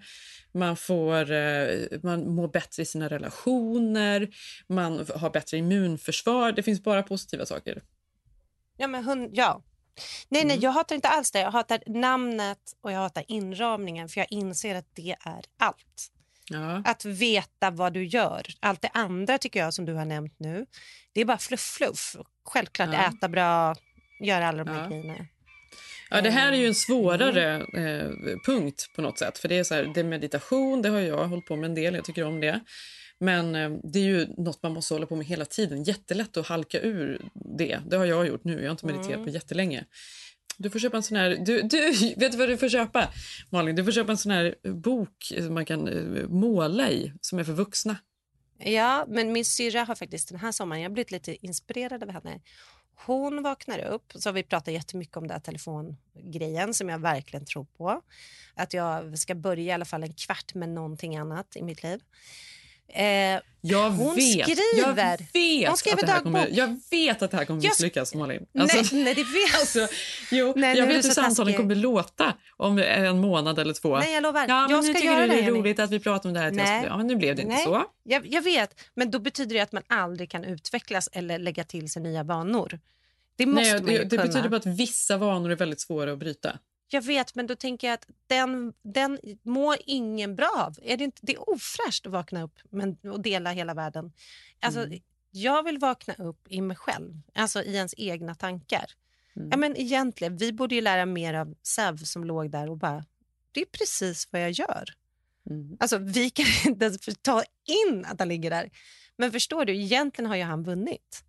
[0.53, 1.67] man, får, eh,
[2.03, 4.27] man mår bättre i sina relationer,
[4.67, 6.51] man har bättre immunförsvar.
[6.51, 7.81] Det finns bara positiva saker.
[8.81, 9.63] Ja, men hund, ja.
[10.29, 10.63] Nej, nej, Mm.
[10.63, 11.39] jag hatar inte alls det.
[11.39, 16.07] Jag hatar namnet och jag hatar inramningen för jag inser att det är allt.
[16.49, 16.81] Ja.
[16.85, 18.45] Att veta vad du gör.
[18.59, 20.65] Allt det andra tycker jag som du har nämnt nu,
[21.13, 22.15] det är bara fluff fluff.
[22.45, 23.07] Självklart Ja.
[23.07, 23.75] äta bra,
[24.23, 24.89] göra alla de här Ja.
[24.89, 25.25] grejerna.
[26.09, 27.99] Ja, det här är ju en svårare Mm.
[27.99, 29.37] eh, punkt på något sätt.
[29.37, 31.75] För det är så här, det är meditation, det har jag hållit på med en
[31.75, 32.59] del, jag tycker om det.
[33.21, 35.83] Men eh, det är ju något man måste hålla på med hela tiden.
[35.83, 37.79] Jättelätt att halka ur det.
[37.87, 38.59] Det har jag gjort nu.
[38.59, 39.23] Jag har inte mediterat Mm.
[39.25, 39.85] på jättelänge.
[40.57, 41.29] Du får köpa en sån här...
[41.29, 43.09] Du, du, vet du vad du får köpa,
[43.49, 43.75] Malin?
[43.75, 47.43] Du får köpa en sån här bok som man kan eh, måla i, som är
[47.43, 47.95] för vuxna.
[48.57, 52.39] Ja, men min syrra har faktiskt den här sommaren, jag blivit lite inspirerad av henne.
[53.05, 57.63] Hon vaknar upp, så vi pratat jättemycket om det här telefongrejen som jag verkligen tror
[57.77, 58.01] på.
[58.55, 61.99] Att jag ska börja i alla fall en kvart med någonting annat i mitt liv.
[62.93, 64.61] Eh, Jag hon vet, skriver.
[64.77, 65.19] Jag vet,
[65.69, 68.45] Hon skriver att det här kommer, jag vet att det här kommer misslyckas, Malin.
[68.51, 69.87] nej, nej, det vet Alltså,
[70.31, 73.97] jo, Nej, jag vet hur samtalen kommer låta om en månad eller två.
[73.99, 74.45] Nej, jag lovar.
[74.47, 76.39] Ja, men Jag nu tycker du det är det, roligt att vi pratar om det
[76.39, 76.51] här.
[76.51, 76.85] Nej.
[76.87, 77.83] Ja, men nu blev det inte Nej, så.
[78.03, 81.91] Jag, jag vet, men då betyder det att man aldrig kan utvecklas eller lägga till
[81.91, 82.79] sig nya vanor.
[83.37, 84.23] Det måste Nej, man ju det, det kunna.
[84.23, 86.59] betyder bara att vissa vanor är väldigt svåra att bryta.
[86.93, 90.75] Jag vet, men då tänker jag att den, den mår ingen bra av.
[90.81, 94.11] Är det, inte, det är ofräscht att vakna upp men, och dela hela världen.
[94.59, 94.99] Alltså, Mm.
[95.31, 98.85] Jag vill vakna upp i mig själv, alltså i ens egna tankar.
[99.35, 99.49] Mm.
[99.51, 103.05] Ja, men egentligen, vi borde ju lära mer av Sev som låg där och bara,
[103.51, 104.89] det är precis vad jag gör.
[105.49, 105.77] Mm.
[105.79, 108.69] Alltså, vi kan inte ens ta in att han ligger där.
[109.17, 111.23] Men förstår du, egentligen har ju han vunnit.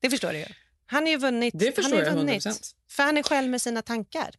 [0.00, 0.46] Det förstår du ju.
[0.86, 1.54] Han har ju vunnit.
[1.56, 2.46] Det förstår han ju jag vunnit.
[2.46, 2.74] 100%.
[2.88, 4.34] För han är själv med sina tankar.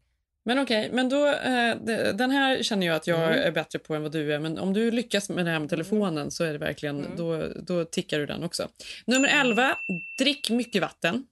[0.45, 3.47] Men okej, men då, eh, de- den här känner jag att jag Mm.
[3.47, 4.39] är bättre på än vad du är.
[4.39, 7.11] Men om du lyckas med det här med telefonen så är det verkligen, Mm.
[7.17, 8.67] då, då tickar du den också.
[9.05, 9.77] Nummer 11,
[10.19, 11.25] drick mycket vatten.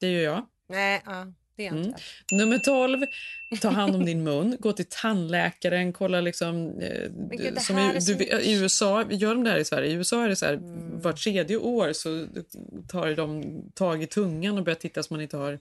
[0.00, 0.46] Det gör jag.
[0.68, 1.88] Nej, ja, det är jag Mm.
[1.88, 2.00] inte.
[2.32, 3.06] Nummer 12,
[3.60, 4.56] ta hand om din mun.
[4.60, 6.78] Gå till tandläkaren, kolla liksom...
[6.80, 9.90] Eh, gud, som i, du, I USA, gör de det här i Sverige?
[9.90, 11.00] I USA är det så här, Mm.
[11.00, 12.26] var tredje år så
[12.88, 13.44] tar de
[13.74, 15.58] tag i tungan och börjar titta så man inte har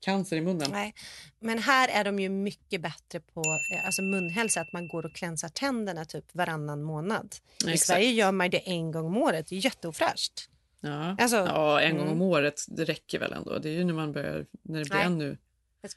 [0.00, 0.70] cancer i munnen.
[0.70, 0.94] Nej.
[1.40, 3.42] Men här är de ju mycket bättre på
[3.72, 7.36] eh, alltså munhälsa, att man går och klänsar tänderna typ varannan månad.
[7.66, 7.86] I Exakt.
[7.86, 9.46] Sverige gör man det en gång om året.
[9.46, 10.48] Det är jättefräscht.
[10.80, 11.16] Ja.
[11.18, 12.22] Alltså, ja, en gång mm.
[12.22, 13.58] om året, det räcker väl ändå.
[13.58, 15.36] Det är ju när man börjar, när det blir Nej, ännu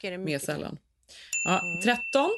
[0.01, 0.77] det mer sällan.
[1.45, 1.81] Ja, Mm.
[1.81, 2.29] 13.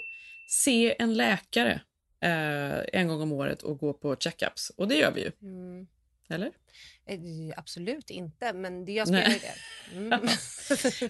[0.50, 1.82] Se en läkare
[2.20, 4.70] eh, en gång om året och gå på checkups.
[4.70, 5.32] Och det gör vi ju.
[5.42, 5.88] Mm.
[6.30, 6.52] Eller?
[7.06, 7.20] Eh,
[7.58, 9.42] Absolut inte, men det jag ska Nej.
[9.42, 9.96] det.
[9.98, 10.12] Mm.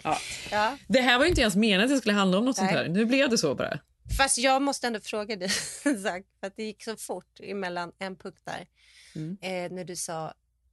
[0.03, 0.17] Ja.
[0.51, 0.77] ja.
[0.87, 2.83] Det här var ju inte ens meningen att det skulle handla om något sånt Nej.
[2.83, 2.89] här.
[2.89, 3.79] Nu blev det så bara.
[4.17, 5.49] Fast jag måste ändå fråga dig
[5.83, 8.67] för att det gick så fort emellan en punkt där.
[9.15, 9.37] Mm.
[9.41, 10.27] Eh, när du sa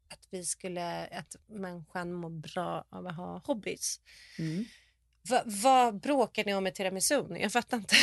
[0.08, 4.00] att vi skulle, att människan mår bra av att ha hobbys.
[4.38, 4.64] Mm.
[5.28, 7.36] Va, vad bråkar ni om med tiramisun?
[7.40, 7.96] Jag fattar inte.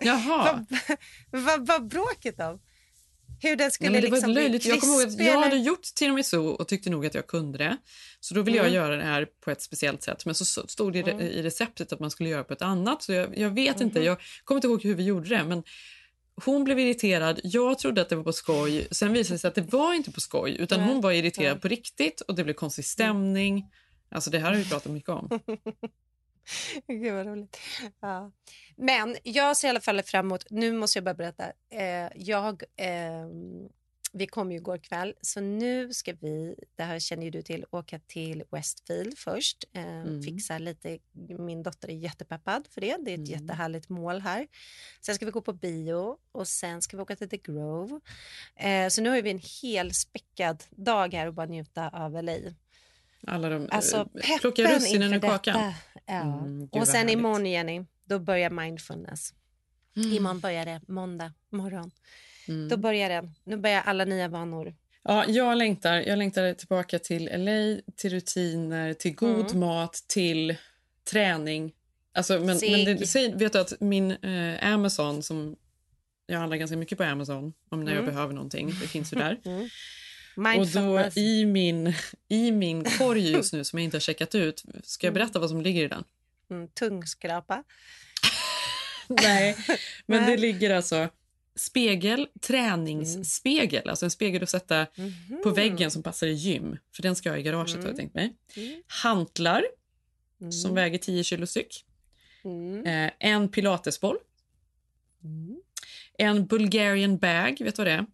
[0.00, 0.66] Jaha.
[1.30, 2.60] vad vad var bråket om?
[3.40, 4.62] Hur den skulle Nej, det liksom var löjligt.
[4.62, 7.26] bli Jag, kommer ihåg att krispig, jag hade gjort tiramisu och tyckte nog att jag
[7.26, 7.76] kunde det.
[8.20, 8.74] Så då ville jag Mm.
[8.74, 10.26] göra det här på ett speciellt sätt.
[10.26, 11.20] Men så stod det Mm.
[11.20, 13.02] i receptet att man skulle göra på ett annat.
[13.02, 14.06] Så jag, jag vet inte, Mhm.
[14.06, 15.44] jag kommer inte ihåg hur vi gjorde det.
[15.44, 15.62] Men
[16.44, 18.86] hon blev irriterad, jag trodde att det var på skoj.
[18.90, 20.56] Sen visade det sig att det var inte på skoj.
[20.58, 23.64] Utan hon var irriterad på riktigt och det blev konstig stämning.
[24.10, 25.28] Alltså det här har vi pratat mycket om.
[26.86, 27.58] Gud vad roligt.
[28.00, 28.30] Ja.
[28.76, 32.62] Men jag ser i alla fall fram emot, nu måste jag bara berätta, eh, jag,
[32.76, 33.68] ehm,
[34.12, 37.64] vi kom ju igår kväll så nu ska vi, det här känner ju du till,
[37.70, 40.22] åka till Westfield först, eh, Mm.
[40.22, 40.98] fixa lite,
[41.38, 44.46] min dotter är jättepeppad för det, det är ett jättehärligt mål här.
[45.00, 48.00] Sen ska vi gå på bio och sen ska vi åka till The Grove.
[48.56, 52.32] Eh, så nu har vi en hel späckad dag här och bara njuta av LA.
[53.26, 55.72] Alla de, Alltså eh, plocka russinen ur kakan.
[56.06, 56.14] Ja.
[56.22, 59.34] Mm, och sen imorgon Jenny, då börjar mindfulness.
[59.96, 60.12] Mm.
[60.12, 61.90] Imorgon börjar det, måndag morgon.
[62.48, 62.68] Mm.
[62.68, 63.34] Då börjar den.
[63.44, 64.74] Nu börjar alla nya vanor.
[65.02, 65.94] Ja, jag längtar.
[65.94, 69.60] Jag längtar tillbaka till LA, till rutiner, till god Mm.
[69.60, 70.56] mat, till
[71.10, 71.72] träning.
[72.14, 75.56] Alltså, men, men det, säg, vet du att min eh, Amazon, som
[76.26, 78.14] jag handlar ganska mycket på Amazon om när jag Mm.
[78.14, 79.38] behöver någonting, det finns ju där.
[80.36, 80.60] Mm.
[80.60, 81.94] Och då i min,
[82.28, 85.50] i min korg just nu som jag inte har checkat ut, ska jag berätta vad
[85.50, 86.04] som ligger i den?
[86.50, 87.64] Mm, tungskrapa.
[89.08, 89.56] Nej,
[90.06, 90.30] men Nej.
[90.30, 91.08] det ligger alltså
[91.56, 94.86] spegel, träningsspegel, alltså en spegel att sätta
[95.42, 96.76] på väggen som passar i gym.
[96.96, 98.36] För den ska jag ha i garaget har jag tänkt mig.
[98.56, 98.82] Mm.
[98.86, 99.62] Hantlar
[100.40, 100.52] Mm.
[100.52, 101.84] som väger 10 kilo styck.
[102.44, 102.86] Mm.
[102.86, 104.16] Eh, en pilatesboll.
[105.24, 105.60] Mm.
[106.18, 108.06] En Bulgarian bag, vet du vad det är?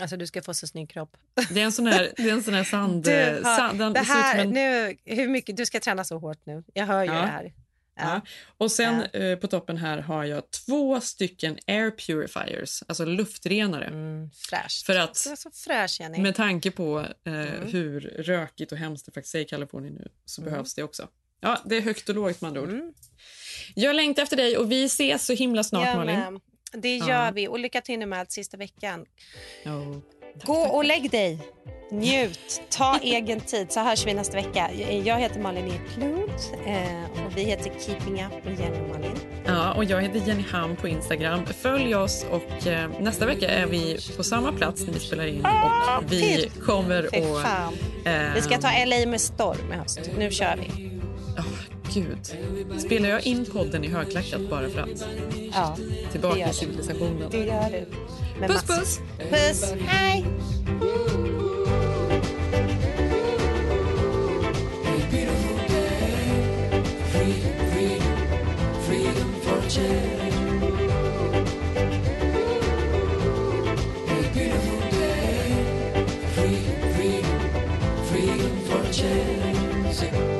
[0.00, 1.16] Alltså du ska få så snygg kropp.
[1.50, 3.04] Det är en sån här, det är en sån här sand...
[3.04, 6.46] Du har, sand den det här, en- nu, hur mycket, du ska träna så hårt
[6.46, 6.64] nu.
[6.74, 7.20] Jag hör ju Ja.
[7.20, 7.52] det här.
[7.96, 8.20] Ja.
[8.58, 13.84] Och sen eh, på toppen här har jag två stycken air purifiers, alltså luftrenare.
[13.84, 14.86] Mm, fräscht.
[14.86, 16.18] För att Du är så fräsch Jenny.
[16.18, 17.66] med tanke på eh, Mm.
[17.72, 20.52] hur rökigt och hemskt det faktiskt är i Kalifornien nu så Mm.
[20.52, 21.08] behövs det också.
[21.40, 22.70] Ja, det är högt och lågt med andra ord.
[23.74, 26.40] Jag längtar efter dig och vi ses så himla snart Jag Malin.
[26.72, 27.08] Det Ja.
[27.08, 27.48] gör vi.
[27.48, 29.04] Och lycka till nu med allt sista veckan.
[29.62, 29.72] Ja.
[30.44, 31.38] Gå och lägg dig.
[31.92, 32.62] Njut.
[32.70, 34.70] Ta egen tid så hörs vi nästa vecka.
[35.04, 36.30] Jag heter Malin Eklund
[36.66, 39.16] eh, och vi heter Keeping Up med Jenny och Malin.
[39.46, 41.46] Ja, och jag heter Jenny Ham på Instagram.
[41.46, 45.44] Följ oss och eh, nästa vecka är vi på samma plats när vi spelar in
[45.96, 47.14] och vi fy- kommer att...
[48.06, 50.00] eh, Vi ska ta LA med storm i höst.
[50.18, 50.99] Nu kör vi.
[51.94, 52.32] Gud.
[52.80, 55.04] Spelar jag in podden i högklackat bara för att?
[55.52, 55.76] Ja,
[56.12, 56.52] Tillbaka du.
[56.52, 57.30] civilisationen.
[57.30, 58.46] Det gör du.
[58.46, 59.00] Puss, puss.
[59.30, 59.74] Puss.
[59.86, 60.24] Hej.
[80.00, 80.39] Den